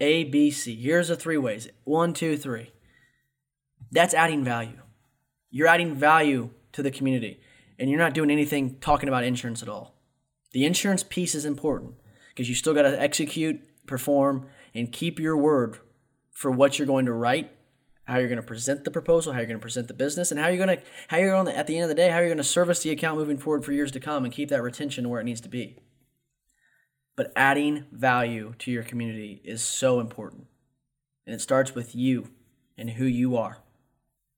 A, 0.00 0.24
B, 0.24 0.50
C. 0.50 0.74
Here's 0.74 1.08
the 1.08 1.16
three 1.16 1.36
ways 1.36 1.68
one, 1.84 2.14
two, 2.14 2.38
three. 2.38 2.72
That's 3.90 4.14
adding 4.14 4.42
value. 4.42 4.81
You're 5.54 5.68
adding 5.68 5.94
value 5.94 6.48
to 6.72 6.82
the 6.82 6.90
community, 6.90 7.38
and 7.78 7.90
you're 7.90 7.98
not 7.98 8.14
doing 8.14 8.30
anything 8.30 8.78
talking 8.80 9.08
about 9.08 9.22
insurance 9.22 9.62
at 9.62 9.68
all. 9.68 9.94
The 10.52 10.64
insurance 10.64 11.02
piece 11.02 11.34
is 11.34 11.44
important 11.44 11.94
because 12.30 12.48
you 12.48 12.54
still 12.54 12.72
got 12.72 12.82
to 12.82 13.00
execute, 13.00 13.60
perform, 13.86 14.46
and 14.74 14.90
keep 14.90 15.20
your 15.20 15.36
word 15.36 15.78
for 16.30 16.50
what 16.50 16.78
you're 16.78 16.86
going 16.86 17.04
to 17.04 17.12
write, 17.12 17.52
how 18.04 18.16
you're 18.16 18.28
going 18.28 18.40
to 18.40 18.46
present 18.46 18.84
the 18.84 18.90
proposal, 18.90 19.34
how 19.34 19.40
you're 19.40 19.46
going 19.46 19.60
to 19.60 19.62
present 19.62 19.88
the 19.88 19.94
business, 19.94 20.30
and 20.30 20.40
how 20.40 20.48
you're 20.48 20.64
going 20.64 20.78
to 20.78 20.82
how 21.08 21.18
you're 21.18 21.32
going 21.32 21.44
to, 21.44 21.56
at 21.56 21.66
the 21.66 21.76
end 21.76 21.84
of 21.84 21.90
the 21.90 21.94
day 21.94 22.08
how 22.08 22.18
you're 22.18 22.28
going 22.28 22.38
to 22.38 22.44
service 22.44 22.82
the 22.82 22.90
account 22.90 23.18
moving 23.18 23.36
forward 23.36 23.62
for 23.62 23.72
years 23.72 23.92
to 23.92 24.00
come 24.00 24.24
and 24.24 24.32
keep 24.32 24.48
that 24.48 24.62
retention 24.62 25.10
where 25.10 25.20
it 25.20 25.24
needs 25.24 25.42
to 25.42 25.50
be. 25.50 25.78
But 27.14 27.30
adding 27.36 27.84
value 27.92 28.54
to 28.60 28.70
your 28.70 28.84
community 28.84 29.42
is 29.44 29.62
so 29.62 30.00
important, 30.00 30.46
and 31.26 31.34
it 31.34 31.42
starts 31.42 31.74
with 31.74 31.94
you 31.94 32.30
and 32.78 32.88
who 32.88 33.04
you 33.04 33.36
are. 33.36 33.58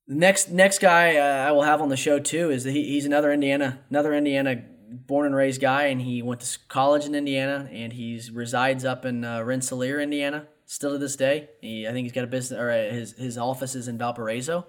Next 0.06 0.50
next 0.50 0.80
guy 0.80 1.16
uh, 1.16 1.48
I 1.48 1.52
will 1.52 1.62
have 1.62 1.80
on 1.80 1.88
the 1.88 1.96
show 1.96 2.18
too 2.18 2.50
is 2.50 2.64
he, 2.64 2.84
he's 2.84 3.06
another 3.06 3.32
Indiana 3.32 3.80
another 3.88 4.12
Indiana 4.12 4.62
born 4.94 5.26
and 5.26 5.34
raised 5.34 5.60
guy, 5.60 5.84
and 5.84 6.00
he 6.00 6.22
went 6.22 6.40
to 6.40 6.58
college 6.68 7.04
in 7.04 7.14
Indiana, 7.14 7.68
and 7.72 7.92
he 7.92 8.20
resides 8.32 8.84
up 8.84 9.04
in 9.04 9.24
uh, 9.24 9.42
Rensselaer, 9.42 10.00
Indiana, 10.00 10.46
still 10.66 10.92
to 10.92 10.98
this 10.98 11.16
day. 11.16 11.48
He, 11.60 11.86
I 11.86 11.92
think 11.92 12.04
he's 12.04 12.12
got 12.12 12.24
a 12.24 12.28
business 12.28 12.58
or 12.58 12.70
uh, 12.70 12.90
his 12.90 13.12
his 13.12 13.38
office 13.38 13.74
is 13.74 13.88
in 13.88 13.98
Valparaiso. 13.98 14.66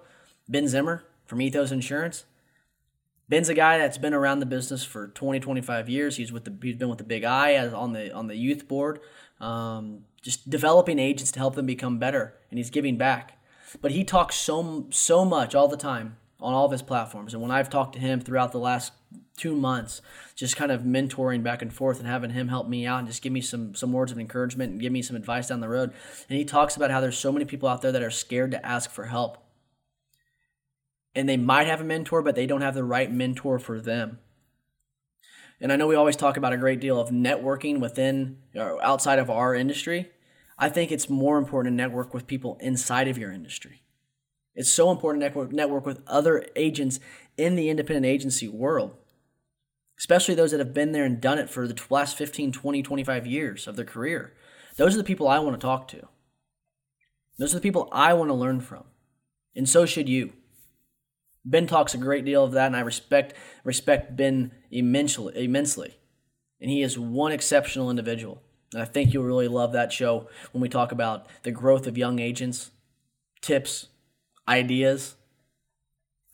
Ben 0.48 0.68
Zimmer 0.68 1.04
from 1.24 1.40
Ethos 1.40 1.72
Insurance. 1.72 2.24
Ben's 3.28 3.48
a 3.48 3.54
guy 3.54 3.78
that's 3.78 3.98
been 3.98 4.14
around 4.14 4.38
the 4.38 4.46
business 4.46 4.84
for 4.84 5.08
20, 5.08 5.40
25 5.40 5.88
years. 5.88 6.16
He's 6.16 6.30
with 6.30 6.44
the 6.44 6.56
he's 6.62 6.76
been 6.76 6.88
with 6.88 6.98
the 6.98 7.04
Big 7.04 7.24
as 7.24 7.74
on 7.74 7.92
the 7.92 8.12
on 8.12 8.28
the 8.28 8.36
youth 8.36 8.68
board, 8.68 9.00
um, 9.40 10.04
just 10.22 10.48
developing 10.48 10.98
agents 10.98 11.32
to 11.32 11.38
help 11.40 11.56
them 11.56 11.66
become 11.66 11.98
better, 11.98 12.34
and 12.50 12.58
he's 12.58 12.70
giving 12.70 12.96
back. 12.96 13.35
But 13.80 13.92
he 13.92 14.04
talks 14.04 14.36
so 14.36 14.86
so 14.90 15.24
much 15.24 15.54
all 15.54 15.68
the 15.68 15.76
time 15.76 16.16
on 16.40 16.54
all 16.54 16.66
of 16.66 16.72
his 16.72 16.82
platforms. 16.82 17.32
And 17.32 17.42
when 17.42 17.50
I've 17.50 17.70
talked 17.70 17.94
to 17.94 17.98
him 17.98 18.20
throughout 18.20 18.52
the 18.52 18.58
last 18.58 18.92
two 19.36 19.54
months, 19.54 20.02
just 20.34 20.56
kind 20.56 20.70
of 20.70 20.82
mentoring 20.82 21.42
back 21.42 21.62
and 21.62 21.72
forth 21.72 21.98
and 21.98 22.08
having 22.08 22.30
him 22.30 22.48
help 22.48 22.68
me 22.68 22.86
out 22.86 23.00
and 23.00 23.08
just 23.08 23.22
give 23.22 23.32
me 23.32 23.40
some 23.40 23.74
some 23.74 23.92
words 23.92 24.12
of 24.12 24.18
encouragement 24.18 24.72
and 24.72 24.80
give 24.80 24.92
me 24.92 25.02
some 25.02 25.16
advice 25.16 25.48
down 25.48 25.60
the 25.60 25.68
road. 25.68 25.92
And 26.28 26.38
he 26.38 26.44
talks 26.44 26.76
about 26.76 26.90
how 26.90 27.00
there's 27.00 27.18
so 27.18 27.32
many 27.32 27.44
people 27.44 27.68
out 27.68 27.82
there 27.82 27.92
that 27.92 28.02
are 28.02 28.10
scared 28.10 28.50
to 28.52 28.64
ask 28.66 28.90
for 28.90 29.06
help. 29.06 29.38
And 31.14 31.28
they 31.28 31.38
might 31.38 31.66
have 31.66 31.80
a 31.80 31.84
mentor, 31.84 32.22
but 32.22 32.34
they 32.34 32.46
don't 32.46 32.60
have 32.60 32.74
the 32.74 32.84
right 32.84 33.10
mentor 33.10 33.58
for 33.58 33.80
them. 33.80 34.18
And 35.60 35.72
I 35.72 35.76
know 35.76 35.86
we 35.86 35.94
always 35.94 36.16
talk 36.16 36.36
about 36.36 36.52
a 36.52 36.58
great 36.58 36.80
deal 36.80 37.00
of 37.00 37.08
networking 37.08 37.80
within 37.80 38.36
or 38.54 38.82
outside 38.84 39.18
of 39.18 39.30
our 39.30 39.54
industry. 39.54 40.10
I 40.58 40.68
think 40.68 40.90
it's 40.90 41.10
more 41.10 41.38
important 41.38 41.72
to 41.72 41.76
network 41.76 42.14
with 42.14 42.26
people 42.26 42.56
inside 42.60 43.08
of 43.08 43.18
your 43.18 43.30
industry. 43.30 43.82
It's 44.54 44.70
so 44.70 44.90
important 44.90 45.20
to 45.20 45.26
network, 45.26 45.52
network 45.52 45.84
with 45.84 46.02
other 46.06 46.46
agents 46.56 46.98
in 47.36 47.56
the 47.56 47.68
independent 47.68 48.06
agency 48.06 48.48
world, 48.48 48.96
especially 49.98 50.34
those 50.34 50.50
that 50.52 50.60
have 50.60 50.72
been 50.72 50.92
there 50.92 51.04
and 51.04 51.20
done 51.20 51.38
it 51.38 51.50
for 51.50 51.68
the 51.68 51.78
last 51.90 52.16
15, 52.16 52.52
20, 52.52 52.82
25 52.82 53.26
years 53.26 53.66
of 53.66 53.76
their 53.76 53.84
career. 53.84 54.32
Those 54.76 54.94
are 54.94 54.98
the 54.98 55.04
people 55.04 55.28
I 55.28 55.38
want 55.40 55.60
to 55.60 55.64
talk 55.64 55.88
to. 55.88 56.08
Those 57.38 57.52
are 57.52 57.58
the 57.58 57.62
people 57.62 57.88
I 57.92 58.14
want 58.14 58.30
to 58.30 58.34
learn 58.34 58.60
from. 58.60 58.84
And 59.54 59.68
so 59.68 59.84
should 59.84 60.08
you. 60.08 60.32
Ben 61.44 61.66
talks 61.66 61.94
a 61.94 61.98
great 61.98 62.24
deal 62.24 62.42
of 62.42 62.52
that, 62.52 62.66
and 62.66 62.76
I 62.76 62.80
respect 62.80 63.34
respect 63.62 64.16
Ben 64.16 64.52
immensely. 64.70 65.32
immensely. 65.36 65.96
And 66.60 66.70
he 66.70 66.82
is 66.82 66.98
one 66.98 67.32
exceptional 67.32 67.90
individual. 67.90 68.42
And 68.72 68.82
I 68.82 68.84
think 68.84 69.12
you'll 69.12 69.24
really 69.24 69.48
love 69.48 69.72
that 69.72 69.92
show 69.92 70.28
when 70.52 70.60
we 70.60 70.68
talk 70.68 70.92
about 70.92 71.26
the 71.42 71.50
growth 71.50 71.86
of 71.86 71.96
young 71.96 72.18
agents, 72.18 72.70
tips, 73.40 73.88
ideas, 74.48 75.16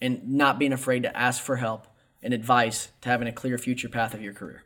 and 0.01 0.29
not 0.29 0.59
being 0.59 0.73
afraid 0.73 1.03
to 1.05 1.17
ask 1.17 1.43
for 1.43 1.57
help 1.57 1.87
and 2.23 2.33
advice 2.33 2.89
to 3.03 3.09
having 3.09 3.29
a 3.29 3.33
clear 3.33 3.59
future 3.59 3.89
path 3.89 4.15
of 4.15 4.23
your 4.23 4.33
career. 4.33 4.65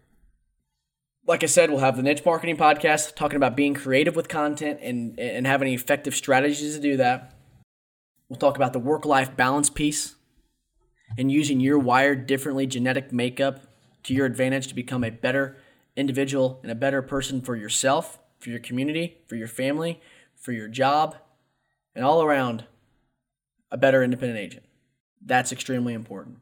Like 1.27 1.43
I 1.43 1.47
said, 1.47 1.71
we'll 1.71 1.81
have 1.81 1.97
the 1.97 2.03
niche 2.03 2.25
marketing 2.25 2.57
podcast 2.57 3.17
talking 3.17 3.37
about 3.37 3.57
being 3.57 3.75
creative 3.75 4.15
with 4.15 4.29
content 4.29 4.79
and, 4.81 5.19
and 5.19 5.47
having 5.47 5.73
effective 5.73 6.15
strategies 6.15 6.77
to 6.77 6.81
do 6.81 6.97
that. 6.99 7.35
We'll 8.29 8.39
talk 8.39 8.57
about 8.57 8.73
the 8.73 8.79
work 8.79 9.05
life 9.05 9.37
balance 9.37 9.69
piece 9.69 10.15
and 11.19 11.31
using 11.31 11.61
your 11.61 11.79
wired 11.79 12.27
differently 12.27 12.67
genetic 12.67 13.13
makeup 13.13 13.61
to 14.05 14.15
your 14.15 14.27
advantage 14.27 14.69
to 14.69 14.75
become 14.75 15.03
a 15.03 15.11
better 15.11 15.57
individual 15.97 16.61
and 16.63 16.71
a 16.71 16.75
better 16.75 17.03
person 17.03 17.41
for 17.41 17.57
yourself, 17.57 18.19
for 18.39 18.51
your 18.51 18.59
community, 18.61 19.19
for 19.27 19.37
your 19.37 19.49
family, 19.49 20.01
for 20.35 20.53
your 20.53 20.69
job, 20.69 21.17
and 21.95 22.05
all 22.05 22.23
around 22.23 22.65
a 23.71 23.77
better 23.77 24.03
independent 24.03 24.39
agent. 24.39 24.65
That's 25.25 25.51
extremely 25.51 25.95
important. 25.95 26.39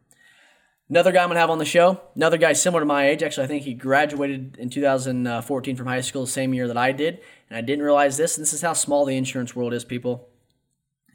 Another 0.90 1.12
guy 1.12 1.22
I'm 1.22 1.30
to 1.30 1.36
have 1.36 1.48
on 1.48 1.58
the 1.58 1.64
show, 1.64 2.00
another 2.14 2.36
guy 2.36 2.52
similar 2.52 2.82
to 2.82 2.86
my 2.86 3.06
age. 3.08 3.22
Actually, 3.22 3.44
I 3.44 3.46
think 3.46 3.62
he 3.62 3.72
graduated 3.72 4.56
in 4.58 4.68
2014 4.68 5.76
from 5.76 5.86
high 5.86 6.02
school 6.02 6.26
the 6.26 6.30
same 6.30 6.52
year 6.52 6.68
that 6.68 6.76
I 6.76 6.92
did. 6.92 7.20
And 7.48 7.56
I 7.56 7.62
didn't 7.62 7.84
realize 7.84 8.18
this. 8.18 8.36
And 8.36 8.42
this 8.42 8.52
is 8.52 8.60
how 8.60 8.74
small 8.74 9.06
the 9.06 9.16
insurance 9.16 9.56
world 9.56 9.72
is, 9.72 9.82
people. 9.82 10.28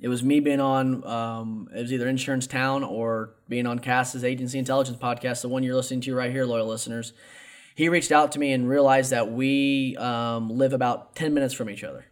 It 0.02 0.08
was 0.08 0.24
me 0.24 0.40
being 0.40 0.60
on, 0.60 1.06
um, 1.06 1.70
it 1.76 1.82
was 1.82 1.94
either 1.94 2.08
Insurance 2.08 2.48
Town 2.48 2.84
or 2.84 3.36
being 3.48 3.68
on 3.68 3.78
Cass's 3.78 4.24
Agency 4.24 4.58
Intelligence 4.58 4.98
podcast, 4.98 5.42
the 5.42 5.50
one 5.50 5.62
you're 5.62 5.76
listening 5.76 6.02
to 6.02 6.16
right 6.16 6.32
here, 6.32 6.46
loyal 6.46 6.68
listeners 6.68 7.14
he 7.80 7.88
reached 7.88 8.12
out 8.12 8.34
to 8.34 8.40
me 8.40 8.52
and 8.52 8.68
realized 8.68 9.10
that 9.10 9.32
we 9.32 9.96
um, 9.96 10.50
live 10.50 10.74
about 10.74 11.16
10 11.16 11.34
minutes 11.34 11.54
from 11.54 11.70
each 11.70 11.82
other. 11.82 12.08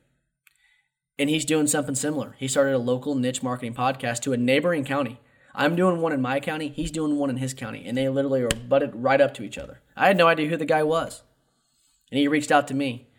And 1.20 1.30
he's 1.30 1.44
doing 1.44 1.68
something 1.68 1.94
similar. 1.94 2.38
He 2.40 2.48
started 2.48 2.74
a 2.74 2.78
local 2.78 3.16
niche 3.16 3.44
marketing 3.44 3.74
podcast 3.74 4.22
to 4.22 4.32
a 4.32 4.38
neighboring 4.38 4.86
county. 4.86 5.20
I'm 5.54 5.76
doing 5.76 6.00
one 6.00 6.14
in 6.14 6.22
my 6.22 6.40
county, 6.40 6.70
he's 6.70 6.90
doing 6.90 7.18
one 7.18 7.30
in 7.30 7.36
his 7.36 7.54
county, 7.54 7.86
and 7.86 7.98
they 7.98 8.08
literally 8.08 8.44
are 8.44 8.68
butted 8.70 8.92
right 8.96 9.20
up 9.20 9.34
to 9.34 9.44
each 9.44 9.58
other. 9.58 9.82
I 9.94 10.08
had 10.08 10.16
no 10.16 10.30
idea 10.30 10.48
who 10.48 10.56
the 10.56 10.64
guy 10.64 10.84
was. 10.84 11.24
And 12.12 12.18
he 12.18 12.30
reached 12.30 12.50
out 12.50 12.70
to 12.70 12.74
me 12.74 13.10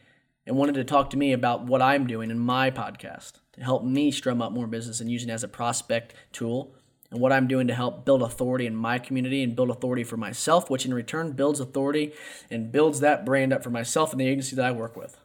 and 0.47 0.57
wanted 0.57 0.77
to 0.77 0.85
talk 0.85 1.11
to 1.11 1.19
me 1.19 1.35
about 1.35 1.67
what 1.67 1.83
I'm 1.83 2.07
doing 2.07 2.31
in 2.31 2.39
my 2.39 2.71
podcast 2.71 3.33
to 3.53 3.61
help 3.63 3.85
me 3.85 4.11
strum 4.11 4.41
up 4.41 4.53
more 4.53 4.67
business 4.67 5.01
and 5.01 5.11
using 5.11 5.29
it 5.29 5.35
as 5.35 5.45
a 5.45 5.49
prospect 5.49 6.15
tool 6.33 6.75
and 7.11 7.21
what 7.21 7.33
I'm 7.33 7.47
doing 7.47 7.69
to 7.69 7.75
help 7.75 8.05
build 8.05 8.23
authority 8.23 8.67
in 8.67 8.77
my 8.77 8.99
community 8.99 9.43
and 9.43 9.57
build 9.57 9.71
authority 9.71 10.05
for 10.05 10.17
myself, 10.17 10.69
which 10.69 10.85
in 10.85 10.93
return 10.93 11.33
builds 11.33 11.61
authority 11.61 12.13
and 12.51 12.71
builds 12.71 13.01
that 13.01 13.25
brand 13.25 13.53
up 13.53 13.63
for 13.63 13.71
myself 13.71 14.13
and 14.13 14.21
the 14.21 14.27
agency 14.27 14.57
that 14.57 14.65
I 14.65 14.73
work 14.73 14.97
with. 14.97 15.17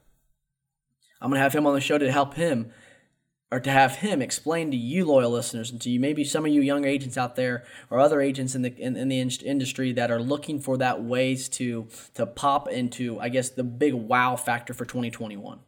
I'm 1.22 1.30
going 1.30 1.40
to 1.40 1.44
have 1.44 1.54
him 1.54 1.68
on 1.68 1.74
the 1.74 1.82
show 1.82 1.98
to 1.98 2.12
help 2.12 2.36
him 2.36 2.72
or 3.54 3.60
to 3.60 3.70
have 3.70 3.98
him 3.98 4.20
explain 4.20 4.72
to 4.72 4.78
you 4.78 5.06
loyal 5.06 5.30
listeners 5.30 5.70
and 5.70 5.80
to 5.80 5.90
you 5.92 6.00
maybe 6.00 6.24
some 6.24 6.44
of 6.44 6.52
you 6.52 6.60
young 6.60 6.86
agents 6.86 7.20
out 7.20 7.36
there 7.36 7.64
or 7.92 8.00
other 8.00 8.20
agents 8.20 8.56
in 8.56 8.64
the 8.64 8.76
in, 8.78 8.98
in 8.98 9.10
the 9.10 9.20
in- 9.20 9.30
industry 9.46 9.94
that 9.94 10.10
are 10.10 10.20
looking 10.20 10.60
for 10.60 10.76
that 10.78 11.04
ways 11.04 11.48
to 11.48 11.88
to 12.16 12.26
pop 12.26 12.68
into 12.68 13.20
i 13.20 13.30
guess 13.30 13.50
the 13.50 13.64
big 13.64 13.94
wow 13.94 14.36
factor 14.36 14.74
for 14.74 14.86
2021 14.86 15.60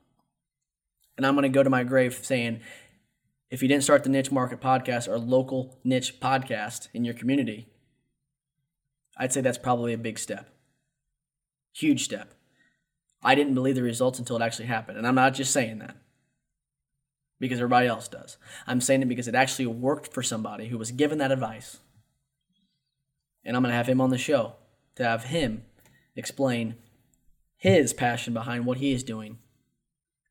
and 1.15 1.27
i'm 1.27 1.35
going 1.35 1.43
to 1.43 1.49
go 1.49 1.61
to 1.61 1.69
my 1.69 1.83
grave 1.83 2.19
saying 2.23 2.59
if 3.49 3.61
you 3.61 3.67
didn't 3.67 3.83
start 3.83 4.03
the 4.03 4.09
niche 4.09 4.31
market 4.31 4.59
podcast 4.59 5.07
or 5.07 5.17
local 5.17 5.79
niche 5.83 6.19
podcast 6.19 6.87
in 6.93 7.05
your 7.05 7.13
community 7.13 7.67
i'd 9.17 9.33
say 9.33 9.41
that's 9.41 9.57
probably 9.57 9.93
a 9.93 9.97
big 9.97 10.19
step 10.19 10.49
huge 11.73 12.03
step 12.03 12.33
i 13.23 13.35
didn't 13.35 13.53
believe 13.53 13.75
the 13.75 13.83
results 13.83 14.19
until 14.19 14.35
it 14.35 14.41
actually 14.41 14.65
happened 14.65 14.97
and 14.97 15.07
i'm 15.07 15.15
not 15.15 15.33
just 15.33 15.51
saying 15.51 15.79
that 15.79 15.95
because 17.39 17.59
everybody 17.59 17.87
else 17.87 18.07
does. 18.07 18.37
I'm 18.67 18.81
saying 18.81 19.01
it 19.01 19.09
because 19.09 19.27
it 19.27 19.35
actually 19.35 19.67
worked 19.67 20.13
for 20.13 20.23
somebody 20.23 20.67
who 20.67 20.77
was 20.77 20.91
given 20.91 21.17
that 21.19 21.31
advice. 21.31 21.79
And 23.43 23.55
I'm 23.55 23.63
going 23.63 23.71
to 23.71 23.77
have 23.77 23.87
him 23.87 24.01
on 24.01 24.09
the 24.09 24.17
show 24.17 24.53
to 24.95 25.03
have 25.03 25.25
him 25.25 25.63
explain 26.15 26.75
his 27.57 27.93
passion 27.93 28.33
behind 28.33 28.65
what 28.65 28.77
he 28.77 28.91
is 28.91 29.03
doing 29.03 29.37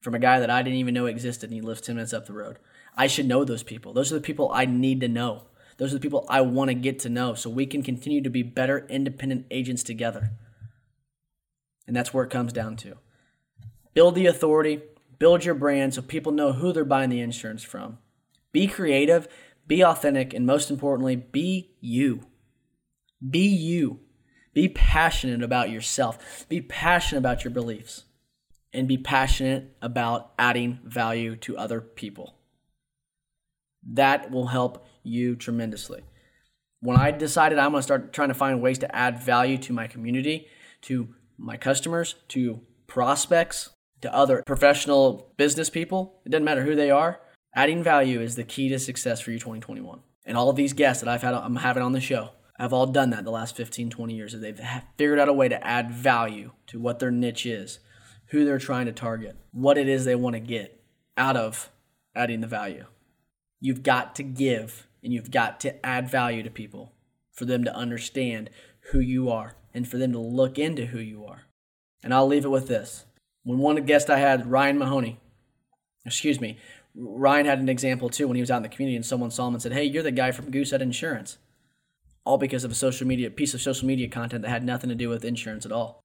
from 0.01 0.15
a 0.15 0.19
guy 0.19 0.41
that 0.41 0.51
I 0.51 0.63
didn't 0.63 0.79
even 0.79 0.95
know 0.95 1.07
existed 1.07 1.51
and 1.51 1.55
he 1.55 1.61
lives 1.61 1.81
10 1.81 1.97
minutes 1.97 2.13
up 2.13 2.27
the 2.27 2.33
road. 2.33 2.59
I 2.97 3.07
should 3.07 3.27
know 3.27 3.45
those 3.45 3.63
people. 3.63 3.93
Those 3.93 4.13
are 4.13 4.17
the 4.17 4.21
people 4.21 4.51
I 4.53 4.67
need 4.67 5.01
to 5.01 5.09
know. 5.09 5.45
Those 5.77 5.93
are 5.93 5.97
the 5.97 6.01
people 6.01 6.25
I 6.29 6.41
want 6.43 6.69
to 6.69 6.75
get 6.75 7.01
to 7.01 7.09
know 7.09 7.35
so 7.35 7.51
we 7.51 7.67
can 7.67 7.83
continue 7.83 8.23
to 8.23 8.31
be 8.31 8.43
better 8.43 8.87
independent 8.89 9.47
agents 9.51 9.83
together. 9.83 10.31
And 11.87 11.97
that's 11.97 12.15
where 12.15 12.25
it 12.25 12.31
comes 12.31 12.53
down 12.53 12.77
to. 12.77 12.97
Build 13.93 14.15
the 14.15 14.27
authority, 14.27 14.83
build 15.19 15.45
your 15.45 15.55
brand 15.55 15.95
so 15.95 16.03
people 16.03 16.33
know 16.33 16.53
who 16.53 16.73
they're 16.73 16.85
buying 16.85 17.11
the 17.11 17.21
insurance 17.21 17.63
from. 17.63 17.99
Be 18.53 18.67
creative, 18.67 19.29
be 19.67 19.85
authentic, 19.85 20.33
and 20.33 20.47
most 20.47 20.71
importantly, 20.71 21.17
be 21.17 21.75
you. 21.81 22.27
Be 23.29 23.47
you. 23.47 24.01
Be 24.53 24.69
passionate 24.69 25.43
about 25.43 25.71
yourself. 25.71 26.47
Be 26.49 26.61
passionate 26.61 27.19
about 27.19 27.43
your 27.43 27.51
beliefs. 27.51 28.05
And 28.73 28.87
be 28.87 28.99
passionate 28.99 29.77
about 29.83 30.33
adding 30.39 30.81
value 30.85 31.37
to 31.37 31.57
other 31.57 31.81
people. 31.81 32.37
That 33.93 34.31
will 34.31 34.47
help 34.47 34.87
you 35.03 35.37
tremendously. 35.37 36.03
When 36.81 36.97
I 36.97 37.11
decided 37.11 37.59
I'm 37.59 37.71
going 37.71 37.81
to 37.81 37.83
start 37.83 38.13
trying 38.13 38.29
to 38.29 38.35
find 38.35 38.61
ways 38.61 38.79
to 38.79 38.95
add 38.95 39.23
value 39.23 39.59
to 39.59 39.73
my 39.73 39.87
community, 39.87 40.49
to 40.83 41.09
my 41.39 41.57
customers, 41.57 42.17
to 42.29 42.61
prospects, 42.87 43.71
to 44.03 44.15
other 44.15 44.43
professional 44.47 45.33
business 45.37 45.71
people, 45.71 46.21
it 46.27 46.31
doesn't 46.31 46.45
matter 46.45 46.63
who 46.63 46.75
they 46.75 46.91
are, 46.91 47.21
adding 47.55 47.83
value 47.83 48.21
is 48.21 48.37
the 48.37 48.45
key 48.45 48.69
to 48.69 48.79
success 48.79 49.21
for 49.21 49.31
you 49.31 49.39
2021. 49.39 50.01
And 50.27 50.37
all 50.37 50.51
of 50.51 50.57
these 50.57 50.73
guests 50.73 51.03
that 51.03 51.09
I've 51.09 51.23
had 51.23 51.35
I'm 51.35 51.57
having 51.57 51.83
on 51.83 51.93
the 51.93 52.01
show 52.01 52.31
have 52.59 52.73
all 52.73 52.87
done 52.87 53.11
that 53.11 53.25
the 53.25 53.31
last 53.31 53.57
15, 53.57 53.91
20 53.91 54.15
years. 54.15 54.33
They've 54.33 54.61
figured 54.97 55.19
out 55.19 55.29
a 55.29 55.33
way 55.33 55.49
to 55.49 55.67
add 55.67 55.91
value 55.91 56.53
to 56.69 56.79
what 56.79 56.99
their 56.99 57.11
niche 57.11 57.47
is, 57.47 57.81
who 58.27 58.45
they're 58.45 58.59
trying 58.59 58.87
to 58.87 58.93
target, 58.93 59.37
what 59.53 59.79
it 59.79 59.89
is 59.89 60.05
they 60.05 60.15
want 60.15 60.35
to 60.35 60.41
get 60.41 60.83
out 61.17 61.37
of 61.37 61.71
adding 62.15 62.41
the 62.41 62.47
value. 62.47 62.85
You've 63.61 63.83
got 63.83 64.15
to 64.17 64.23
give 64.23 64.87
and 65.03 65.13
you've 65.13 65.31
got 65.31 65.61
to 65.61 65.85
add 65.85 66.09
value 66.09 66.43
to 66.43 66.51
people 66.51 66.93
for 67.33 67.45
them 67.45 67.65
to 67.65 67.75
understand 67.75 68.51
who 68.91 69.01
you 69.01 69.31
are 69.31 69.57
and 69.73 69.89
for 69.89 69.99
them 69.99 70.13
to 70.13 70.19
look 70.19 70.59
into 70.59 70.87
who 70.87 70.99
you 70.99 71.25
are. 71.25 71.45
And 72.03 72.15
I'll 72.15 72.27
leave 72.27 72.45
it 72.45 72.51
with 72.51 72.69
this. 72.69 73.05
When 73.43 73.59
one 73.59 73.77
guest 73.85 74.09
I 74.09 74.19
had, 74.19 74.51
Ryan 74.51 74.79
Mahoney, 74.79 75.21
excuse 76.07 76.41
me, 76.41 76.59
Ryan 76.95 77.47
had 77.47 77.59
an 77.59 77.69
example 77.69 78.09
too 78.09 78.29
when 78.29 78.37
he 78.37 78.41
was 78.43 78.51
out 78.51 78.59
in 78.59 78.63
the 78.63 78.69
community 78.69 78.97
and 78.97 79.05
someone 79.05 79.31
saw 79.31 79.49
him 79.49 79.55
and 79.55 79.63
said, 79.63 79.73
Hey, 79.73 79.85
you're 79.85 80.03
the 80.03 80.11
guy 80.11 80.31
from 80.31 80.51
Goosehead 80.51 80.81
Insurance. 80.81 81.39
All 82.25 82.39
because 82.39 82.65
of 82.65 82.71
a 82.71 82.75
social 82.75 83.07
media 83.07 83.31
piece 83.31 83.53
of 83.53 83.61
social 83.61 83.87
media 83.87 84.09
content 84.09 84.43
that 84.43 84.49
had 84.49 84.65
nothing 84.65 84.89
to 84.89 84.95
do 84.95 85.09
with 85.09 85.25
insurance 85.25 85.67
at 85.67 85.73
all. 85.73 86.01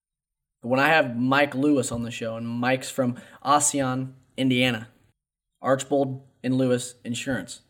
But 0.62 0.70
when 0.70 0.80
I 0.80 0.90
have 0.90 1.16
Mike 1.16 1.56
Lewis 1.56 1.92
on 1.92 2.04
the 2.04 2.12
show, 2.12 2.36
and 2.36 2.46
Mike's 2.46 2.90
from 2.90 3.16
Ossian, 3.46 4.14
Indiana, 4.36 4.90
Archbold 5.62 6.22
and 6.44 6.56
Lewis 6.56 6.96
Insurance, 7.04 7.62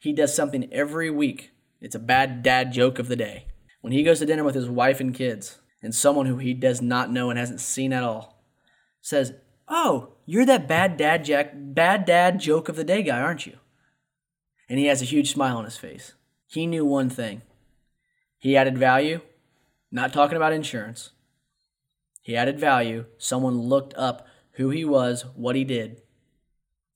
he 0.00 0.12
does 0.12 0.34
something 0.34 0.72
every 0.72 1.10
week. 1.10 1.52
It's 1.80 1.94
a 1.94 2.00
bad 2.00 2.42
dad 2.42 2.72
joke 2.72 2.98
of 2.98 3.08
the 3.08 3.16
day. 3.16 3.46
When 3.80 3.92
he 3.92 4.02
goes 4.02 4.18
to 4.20 4.26
dinner 4.26 4.44
with 4.44 4.54
his 4.54 4.68
wife 4.68 5.00
and 5.00 5.14
kids, 5.14 5.58
and 5.82 5.94
someone 5.94 6.26
who 6.26 6.38
he 6.38 6.54
does 6.54 6.80
not 6.80 7.10
know 7.10 7.28
and 7.28 7.38
hasn't 7.38 7.60
seen 7.60 7.92
at 7.92 8.02
all 8.02 8.42
says, 9.02 9.34
"Oh, 9.68 10.14
you're 10.24 10.46
that 10.46 10.66
bad 10.66 10.96
dad 10.96 11.24
jack, 11.24 11.52
bad 11.54 12.06
dad 12.06 12.40
joke 12.40 12.70
of 12.70 12.76
the 12.76 12.84
day 12.84 13.02
guy, 13.02 13.20
aren't 13.20 13.46
you?" 13.46 13.58
And 14.68 14.78
he 14.78 14.86
has 14.86 15.02
a 15.02 15.06
huge 15.06 15.30
smile 15.30 15.58
on 15.58 15.66
his 15.66 15.76
face. 15.76 16.14
He 16.46 16.66
knew 16.66 16.86
one 16.86 17.10
thing. 17.10 17.42
He 18.38 18.56
added 18.56 18.78
value, 18.78 19.20
not 19.90 20.12
talking 20.12 20.36
about 20.36 20.54
insurance. 20.54 21.10
He 22.22 22.34
added 22.34 22.58
value. 22.58 23.04
Someone 23.18 23.58
looked 23.58 23.92
up 23.94 24.26
who 24.52 24.70
he 24.70 24.84
was, 24.84 25.26
what 25.34 25.56
he 25.56 25.64
did, 25.64 26.00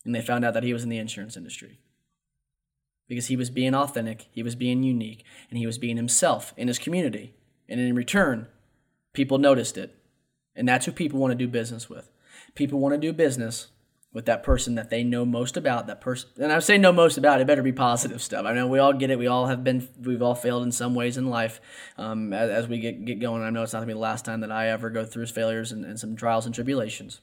and 0.09 0.15
they 0.15 0.23
found 0.23 0.43
out 0.43 0.55
that 0.55 0.63
he 0.65 0.73
was 0.73 0.83
in 0.83 0.89
the 0.89 0.97
insurance 0.97 1.37
industry. 1.37 1.81
Because 3.09 3.27
he 3.27 3.37
was 3.37 3.51
being 3.51 3.75
authentic, 3.75 4.27
he 4.33 4.43
was 4.43 4.55
being 4.55 4.83
unique, 4.83 5.23
and 5.51 5.59
he 5.59 5.67
was 5.67 5.77
being 5.77 5.99
himself 5.99 6.55
in 6.57 6.67
his 6.67 6.79
community. 6.79 7.35
And 7.69 7.79
in 7.79 7.95
return, 7.95 8.47
people 9.13 9.37
noticed 9.37 9.77
it. 9.77 9.95
And 10.57 10.67
that's 10.67 10.87
who 10.87 10.93
people 10.93 11.21
want 11.21 11.33
to 11.33 11.35
do 11.35 11.47
business 11.47 11.91
with. 11.91 12.11
People 12.55 12.79
want 12.79 12.95
to 12.95 12.99
do 12.99 13.13
business 13.13 13.69
with 14.15 14.25
that 14.25 14.43
person 14.43 14.77
that 14.77 14.89
they 14.89 15.05
know 15.05 15.27
most 15.27 15.59
about. 15.59 15.87
That 15.89 16.01
person, 16.01 16.31
and 16.41 16.51
I 16.55 16.59
say 16.61 16.79
know 16.79 16.91
most 16.91 17.19
about. 17.19 17.43
It 17.43 17.47
better 17.47 17.63
be 17.63 17.71
positive 17.71 18.23
stuff. 18.23 18.47
I 18.47 18.55
know 18.55 18.67
we 18.67 18.79
all 18.79 18.95
get 18.95 19.11
it. 19.11 19.19
We 19.19 19.27
all 19.27 19.49
have 19.49 19.63
been. 19.63 19.87
We've 20.03 20.23
all 20.23 20.35
failed 20.35 20.63
in 20.63 20.73
some 20.73 20.95
ways 20.95 21.19
in 21.19 21.29
life. 21.29 21.61
Um, 21.99 22.33
as, 22.33 22.49
as, 22.49 22.67
we 22.67 22.79
get 22.79 23.05
get 23.05 23.21
going, 23.21 23.43
I 23.43 23.51
know 23.51 23.63
it's 23.63 23.75
not 23.75 23.81
gonna 23.81 23.89
be 23.89 23.93
the 23.93 23.99
last 23.99 24.25
time 24.25 24.41
that 24.41 24.51
I 24.51 24.69
ever 24.69 24.89
go 24.89 25.05
through 25.05 25.27
failures 25.27 25.71
and, 25.71 25.85
and 25.85 26.01
some 26.01 26.17
trials 26.17 26.47
and 26.47 26.55
tribulations. 26.55 27.21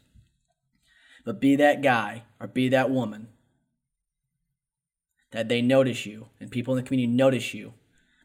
But 1.25 1.41
be 1.41 1.57
that 1.57 1.81
guy 1.81 2.23
or 2.39 2.47
be 2.47 2.69
that 2.69 2.89
woman 2.89 3.27
that 5.31 5.49
they 5.49 5.61
notice 5.61 6.05
you 6.05 6.27
and 6.39 6.49
people 6.49 6.73
in 6.73 6.81
the 6.81 6.88
community 6.88 7.13
notice 7.13 7.53
you 7.53 7.73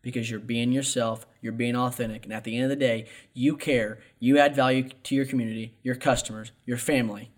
because 0.03 0.31
you're 0.31 0.39
being 0.39 0.71
yourself, 0.71 1.27
you're 1.43 1.53
being 1.53 1.77
authentic, 1.77 2.25
and 2.25 2.33
at 2.33 2.45
the 2.45 2.55
end 2.55 2.65
of 2.65 2.71
the 2.71 2.77
day, 2.77 3.07
you 3.35 3.57
care, 3.57 3.99
you 4.19 4.39
add 4.39 4.55
value 4.55 4.89
to 5.03 5.15
your 5.15 5.27
community, 5.27 5.75
your 5.83 5.95
customers, 5.95 6.53
your 6.65 6.79
family, 6.79 7.31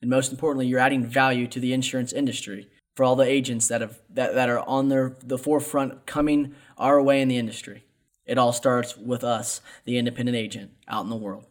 and 0.00 0.10
most 0.10 0.30
importantly, 0.30 0.66
you're 0.66 0.78
adding 0.80 1.04
value 1.04 1.46
to 1.46 1.60
the 1.60 1.72
insurance 1.72 2.12
industry 2.12 2.68
for 2.94 3.04
all 3.04 3.16
the 3.16 3.24
agents 3.24 3.68
that 3.68 3.80
have 3.80 4.00
that, 4.10 4.34
that 4.34 4.48
are 4.48 4.60
on 4.60 4.88
their 4.88 5.16
the 5.22 5.38
forefront 5.38 6.06
coming 6.06 6.54
our 6.78 7.02
way 7.02 7.20
in 7.20 7.28
the 7.28 7.36
industry. 7.36 7.84
It 8.24 8.38
all 8.38 8.52
starts 8.52 8.96
with 8.96 9.24
us, 9.24 9.60
the 9.84 9.98
independent 9.98 10.36
agent 10.36 10.70
out 10.88 11.04
in 11.04 11.10
the 11.10 11.16
world. 11.16 11.46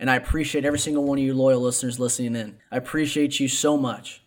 And 0.00 0.10
I 0.10 0.16
appreciate 0.16 0.64
every 0.64 0.78
single 0.78 1.04
one 1.04 1.18
of 1.18 1.24
you 1.24 1.34
loyal 1.34 1.60
listeners 1.60 2.00
listening 2.00 2.34
in. 2.34 2.56
I 2.72 2.78
appreciate 2.78 3.38
you 3.38 3.48
so 3.48 3.76
much. 3.76 4.22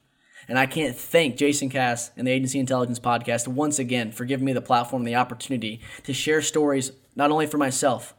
And 0.47 0.59
I 0.59 0.67
can't 0.67 0.95
thank 0.95 1.35
Jason 1.35 1.69
Cass 1.69 2.11
and 2.15 2.27
the 2.27 2.31
Agency 2.31 2.59
Intelligence 2.59 2.99
Podcast 2.99 3.47
once 3.47 3.79
again 3.79 4.11
for 4.11 4.23
giving 4.23 4.45
me 4.45 4.53
the 4.53 4.61
platform 4.61 5.01
and 5.01 5.07
the 5.07 5.15
opportunity 5.15 5.81
to 6.03 6.13
share 6.13 6.43
stories 6.43 6.91
not 7.15 7.31
only 7.31 7.47
for 7.47 7.57
myself, 7.57 8.13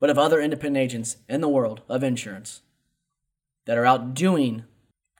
but 0.00 0.10
of 0.10 0.18
other 0.18 0.40
independent 0.40 0.82
agents 0.82 1.18
in 1.28 1.40
the 1.40 1.48
world 1.48 1.82
of 1.88 2.02
insurance 2.02 2.62
that 3.66 3.78
are 3.78 3.86
out 3.86 4.12
doing 4.12 4.64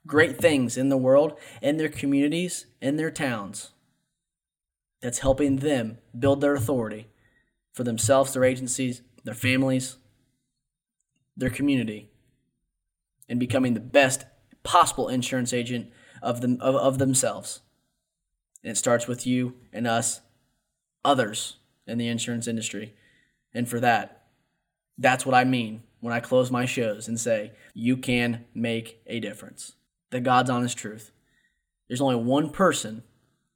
great 0.05 0.37
things 0.37 0.75
in 0.75 0.89
the 0.89 0.97
world, 0.97 1.37
in 1.61 1.77
their 1.77 1.87
communities, 1.87 2.65
in 2.81 2.97
their 2.97 3.11
towns. 3.11 3.71
That's 5.01 5.19
helping 5.19 5.57
them 5.57 5.99
build 6.17 6.41
their 6.41 6.55
authority 6.55 7.07
for 7.71 7.85
themselves, 7.85 8.33
their 8.33 8.43
agencies, 8.43 9.01
their 9.23 9.33
families, 9.33 9.95
their 11.35 11.49
community, 11.49 12.09
and 13.27 13.39
becoming 13.39 13.73
the 13.73 13.79
best 13.79 14.25
possible 14.63 15.09
insurance 15.09 15.53
agent 15.53 15.91
of 16.21 16.41
them 16.41 16.57
of, 16.61 16.75
of 16.75 16.97
themselves. 16.97 17.61
And 18.63 18.71
it 18.71 18.77
starts 18.77 19.07
with 19.07 19.27
you 19.27 19.55
and 19.71 19.87
us, 19.87 20.21
others 21.03 21.57
in 21.85 21.97
the 21.97 22.07
insurance 22.07 22.47
industry. 22.47 22.93
And 23.53 23.67
for 23.67 23.79
that, 23.79 24.23
that's 24.97 25.25
what 25.25 25.35
I 25.35 25.43
mean 25.43 25.83
when 25.99 26.13
I 26.13 26.19
close 26.19 26.51
my 26.51 26.65
shows 26.65 27.07
and 27.07 27.19
say, 27.19 27.51
you 27.73 27.97
can 27.97 28.45
make 28.53 29.01
a 29.07 29.19
difference. 29.19 29.73
The 30.11 30.19
God's 30.19 30.49
honest 30.49 30.77
truth. 30.77 31.11
There's 31.87 32.01
only 32.01 32.15
one 32.15 32.49
person 32.49 33.03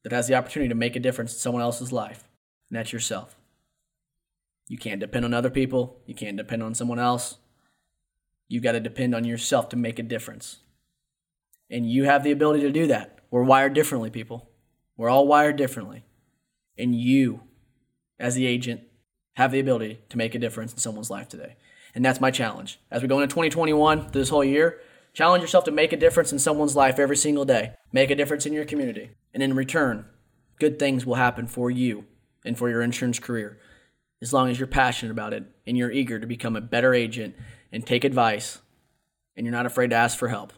that 0.03 0.11
has 0.11 0.27
the 0.27 0.35
opportunity 0.35 0.69
to 0.69 0.75
make 0.75 0.95
a 0.95 0.99
difference 1.01 1.33
in 1.33 1.39
someone 1.39 1.61
else's 1.61 1.91
life, 1.91 2.23
and 2.69 2.77
that's 2.77 2.93
yourself. 2.93 3.35
You 4.67 4.77
can't 4.77 4.99
depend 4.99 5.25
on 5.25 5.33
other 5.33 5.49
people, 5.49 6.01
you 6.05 6.15
can't 6.15 6.37
depend 6.37 6.63
on 6.63 6.75
someone 6.75 6.99
else. 6.99 7.37
You 8.47 8.61
got 8.61 8.73
to 8.73 8.79
depend 8.79 9.13
on 9.13 9.25
yourself 9.25 9.69
to 9.69 9.75
make 9.75 9.99
a 9.99 10.03
difference. 10.03 10.57
And 11.69 11.89
you 11.89 12.05
have 12.05 12.23
the 12.23 12.31
ability 12.31 12.61
to 12.61 12.71
do 12.71 12.87
that. 12.87 13.19
We're 13.29 13.43
wired 13.43 13.73
differently, 13.73 14.09
people. 14.09 14.49
We're 14.95 15.09
all 15.09 15.27
wired 15.27 15.57
differently. 15.57 16.05
And 16.77 16.95
you, 16.95 17.41
as 18.19 18.35
the 18.35 18.47
agent, 18.47 18.81
have 19.35 19.51
the 19.51 19.59
ability 19.59 19.99
to 20.09 20.17
make 20.17 20.33
a 20.33 20.39
difference 20.39 20.71
in 20.71 20.79
someone's 20.79 21.09
life 21.09 21.27
today. 21.27 21.55
And 21.93 22.05
that's 22.05 22.21
my 22.21 22.31
challenge. 22.31 22.79
As 22.89 23.01
we 23.01 23.07
go 23.07 23.19
into 23.19 23.33
2021, 23.33 24.09
this 24.11 24.29
whole 24.29 24.43
year, 24.43 24.79
Challenge 25.17 25.41
yourself 25.41 25.63
to 25.63 25.71
make 25.71 25.93
a 25.93 25.97
difference 25.97 26.31
in 26.31 26.37
someone's 26.37 26.75
life 26.75 26.99
every 26.99 27.17
single 27.17 27.43
day. 27.43 27.73
Make 27.91 28.11
a 28.11 28.15
difference 28.15 28.45
in 28.45 28.53
your 28.53 28.65
community. 28.65 29.09
And 29.33 29.41
in 29.41 29.55
return, 29.55 30.05
good 30.59 30.77
things 30.77 31.07
will 31.07 31.15
happen 31.15 31.47
for 31.47 31.71
you 31.71 32.05
and 32.45 32.55
for 32.55 32.69
your 32.69 32.83
insurance 32.83 33.17
career 33.17 33.57
as 34.21 34.31
long 34.31 34.47
as 34.47 34.59
you're 34.59 34.67
passionate 34.67 35.11
about 35.11 35.33
it 35.33 35.43
and 35.65 35.75
you're 35.75 35.89
eager 35.89 36.19
to 36.19 36.27
become 36.27 36.55
a 36.55 36.61
better 36.61 36.93
agent 36.93 37.33
and 37.71 37.85
take 37.85 38.03
advice 38.03 38.61
and 39.35 39.45
you're 39.45 39.55
not 39.55 39.65
afraid 39.65 39.91
to 39.91 39.95
ask 39.95 40.17
for 40.17 40.27
help. 40.27 40.51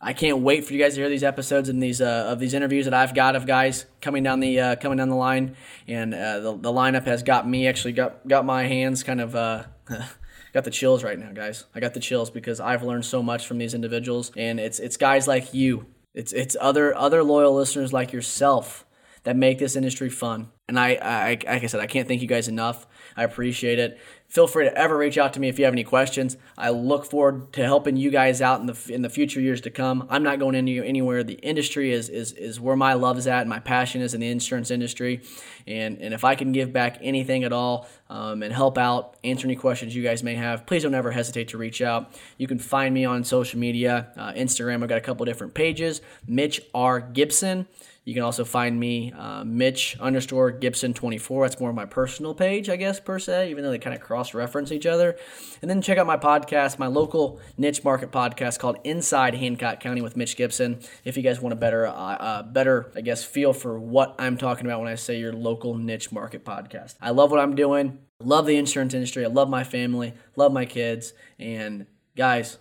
I 0.00 0.12
can't 0.14 0.38
wait 0.38 0.64
for 0.64 0.72
you 0.72 0.80
guys 0.80 0.94
to 0.94 1.00
hear 1.00 1.08
these 1.08 1.22
episodes 1.22 1.68
and 1.68 1.80
these 1.80 2.00
uh, 2.00 2.26
of 2.28 2.40
these 2.40 2.54
interviews 2.54 2.86
that 2.86 2.94
I've 2.94 3.14
got 3.14 3.36
of 3.36 3.46
guys 3.46 3.86
coming 4.00 4.24
down 4.24 4.40
the 4.40 4.58
uh, 4.58 4.76
coming 4.76 4.98
down 4.98 5.08
the 5.08 5.16
line, 5.16 5.54
and 5.86 6.12
uh, 6.12 6.40
the, 6.40 6.56
the 6.56 6.72
lineup 6.72 7.04
has 7.04 7.22
got 7.22 7.48
me 7.48 7.68
actually 7.68 7.92
got 7.92 8.26
got 8.26 8.44
my 8.44 8.64
hands 8.64 9.04
kind 9.04 9.20
of 9.20 9.36
uh, 9.36 9.64
got 10.52 10.64
the 10.64 10.72
chills 10.72 11.04
right 11.04 11.16
now, 11.16 11.30
guys. 11.30 11.66
I 11.72 11.78
got 11.78 11.94
the 11.94 12.00
chills 12.00 12.30
because 12.30 12.58
I've 12.58 12.82
learned 12.82 13.04
so 13.04 13.22
much 13.22 13.46
from 13.46 13.58
these 13.58 13.74
individuals, 13.74 14.32
and 14.36 14.58
it's 14.58 14.80
it's 14.80 14.96
guys 14.96 15.28
like 15.28 15.54
you, 15.54 15.86
it's 16.14 16.32
it's 16.32 16.56
other 16.60 16.96
other 16.96 17.22
loyal 17.22 17.54
listeners 17.54 17.92
like 17.92 18.12
yourself 18.12 18.84
that 19.24 19.36
make 19.36 19.58
this 19.58 19.76
industry 19.76 20.10
fun. 20.10 20.50
And 20.68 20.78
I, 20.78 20.94
I 20.94 21.28
like 21.28 21.46
I 21.46 21.66
said, 21.66 21.80
I 21.80 21.86
can't 21.86 22.08
thank 22.08 22.22
you 22.22 22.28
guys 22.28 22.48
enough. 22.48 22.86
I 23.16 23.24
appreciate 23.24 23.78
it. 23.78 24.00
Feel 24.32 24.46
free 24.46 24.64
to 24.64 24.74
ever 24.74 24.96
reach 24.96 25.18
out 25.18 25.34
to 25.34 25.40
me 25.40 25.50
if 25.50 25.58
you 25.58 25.66
have 25.66 25.74
any 25.74 25.84
questions. 25.84 26.38
I 26.56 26.70
look 26.70 27.04
forward 27.04 27.52
to 27.52 27.62
helping 27.64 27.98
you 27.98 28.10
guys 28.10 28.40
out 28.40 28.60
in 28.60 28.66
the 28.66 28.88
in 28.88 29.02
the 29.02 29.10
future 29.10 29.42
years 29.42 29.60
to 29.60 29.70
come. 29.70 30.06
I'm 30.08 30.22
not 30.22 30.38
going 30.38 30.54
any, 30.54 30.78
anywhere. 30.78 31.22
The 31.22 31.34
industry 31.34 31.92
is, 31.92 32.08
is 32.08 32.32
is 32.32 32.58
where 32.58 32.74
my 32.74 32.94
love 32.94 33.18
is 33.18 33.26
at 33.26 33.42
and 33.42 33.50
my 33.50 33.58
passion 33.58 34.00
is 34.00 34.14
in 34.14 34.22
the 34.22 34.30
insurance 34.30 34.70
industry. 34.70 35.20
And 35.66 36.00
and 36.00 36.14
if 36.14 36.24
I 36.24 36.34
can 36.34 36.50
give 36.50 36.72
back 36.72 36.96
anything 37.02 37.44
at 37.44 37.52
all 37.52 37.86
um, 38.12 38.42
and 38.42 38.52
help 38.52 38.76
out, 38.76 39.16
answer 39.24 39.46
any 39.46 39.56
questions 39.56 39.96
you 39.96 40.02
guys 40.02 40.22
may 40.22 40.34
have, 40.34 40.66
please 40.66 40.82
don't 40.82 40.94
ever 40.94 41.10
hesitate 41.10 41.48
to 41.48 41.56
reach 41.56 41.80
out. 41.80 42.12
You 42.36 42.46
can 42.46 42.58
find 42.58 42.92
me 42.92 43.06
on 43.06 43.24
social 43.24 43.58
media, 43.58 44.12
uh, 44.18 44.34
Instagram. 44.34 44.82
I've 44.82 44.90
got 44.90 44.98
a 44.98 45.02
couple 45.02 45.24
different 45.24 45.54
pages. 45.54 46.02
Mitch 46.28 46.60
R 46.74 47.00
Gibson. 47.00 47.66
You 48.04 48.12
can 48.12 48.22
also 48.22 48.44
find 48.44 48.78
me, 48.78 49.12
uh, 49.16 49.44
Mitch 49.44 49.96
underscore 49.98 50.50
Gibson 50.50 50.92
24. 50.92 51.46
That's 51.46 51.60
more 51.60 51.70
of 51.70 51.76
my 51.76 51.86
personal 51.86 52.34
page, 52.34 52.68
I 52.68 52.76
guess, 52.76 53.00
per 53.00 53.18
se, 53.18 53.50
even 53.50 53.64
though 53.64 53.70
they 53.70 53.78
kind 53.78 53.94
of 53.94 54.02
cross 54.02 54.34
reference 54.34 54.72
each 54.72 54.86
other. 54.86 55.16
And 55.62 55.70
then 55.70 55.80
check 55.80 55.96
out 55.96 56.06
my 56.06 56.16
podcast, 56.18 56.78
my 56.78 56.88
local 56.88 57.40
niche 57.56 57.82
market 57.82 58.10
podcast 58.10 58.58
called 58.58 58.76
Inside 58.84 59.36
Hancock 59.36 59.80
County 59.80 60.02
with 60.02 60.16
Mitch 60.18 60.36
Gibson. 60.36 60.80
If 61.04 61.16
you 61.16 61.22
guys 61.22 61.40
want 61.40 61.54
a 61.54 61.56
better, 61.56 61.86
uh, 61.86 61.92
uh, 61.92 62.42
better, 62.42 62.90
I 62.94 63.00
guess, 63.00 63.24
feel 63.24 63.54
for 63.54 63.78
what 63.78 64.16
I'm 64.18 64.36
talking 64.36 64.66
about 64.66 64.80
when 64.80 64.88
I 64.88 64.96
say 64.96 65.18
your 65.18 65.32
local 65.32 65.76
niche 65.76 66.12
market 66.12 66.44
podcast. 66.44 66.96
I 67.00 67.10
love 67.10 67.30
what 67.30 67.40
I'm 67.40 67.54
doing. 67.54 68.00
Love 68.20 68.46
the 68.46 68.56
insurance 68.56 68.94
industry. 68.94 69.24
I 69.24 69.28
love 69.28 69.48
my 69.48 69.64
family. 69.64 70.14
Love 70.36 70.52
my 70.52 70.64
kids. 70.64 71.12
And 71.38 71.86
guys, 72.16 72.58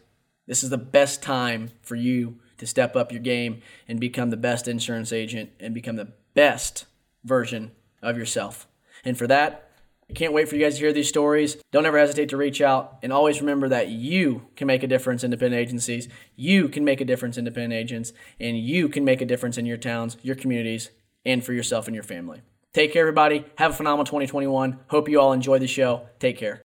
this 0.48 0.64
is 0.64 0.70
the 0.70 0.78
best 0.78 1.22
time 1.22 1.72
for 1.82 1.96
you 1.96 2.40
to 2.58 2.68
step 2.68 2.96
up 2.96 3.12
your 3.12 3.22
game 3.22 3.62
and 3.88 4.00
become 4.00 4.30
the 4.30 4.38
best 4.38 4.68
insurance 4.68 5.12
agent 5.12 5.50
and 5.60 5.74
become 5.74 5.96
the 5.96 6.14
best 6.34 6.86
version 7.24 7.72
of 8.02 8.18
yourself. 8.18 8.68
And 9.04 9.18
for 9.18 9.28
that, 9.28 9.70
I 10.10 10.14
can't 10.14 10.34
wait 10.34 10.50
for 10.50 10.56
you 10.56 10.64
guys 10.64 10.76
to 10.76 10.82
hear 10.82 10.92
these 10.92 11.08
stories. 11.08 11.56
Don't 11.72 11.86
ever 11.86 11.98
hesitate 11.98 12.30
to 12.30 12.38
reach 12.38 12.62
out. 12.62 12.98
And 13.02 13.14
always 13.14 13.40
remember 13.40 13.70
that 13.70 13.88
you 13.88 14.48
can 14.58 14.68
make 14.68 14.84
a 14.84 14.88
difference, 14.88 15.24
independent 15.24 15.60
agencies. 15.60 16.10
You 16.36 16.68
can 16.68 16.84
make 16.84 17.00
a 17.00 17.06
difference, 17.06 17.38
independent 17.38 17.74
agents. 17.74 18.12
And 18.40 18.60
you 18.60 18.90
can 18.90 19.06
make 19.06 19.22
a 19.22 19.26
difference 19.26 19.58
in 19.58 19.66
your 19.66 19.78
towns, 19.78 20.18
your 20.22 20.36
communities, 20.36 20.92
and 21.26 21.44
for 21.44 21.54
yourself 21.54 21.88
and 21.88 21.96
your 21.96 22.04
family. 22.04 22.42
Take 22.74 22.94
care, 22.94 23.02
everybody. 23.02 23.46
Have 23.58 23.72
a 23.72 23.74
phenomenal 23.74 24.06
2021. 24.06 24.80
Hope 24.88 25.10
you 25.10 25.20
all 25.20 25.34
enjoy 25.34 25.60
the 25.60 25.68
show. 25.68 26.08
Take 26.20 26.38
care. 26.38 26.60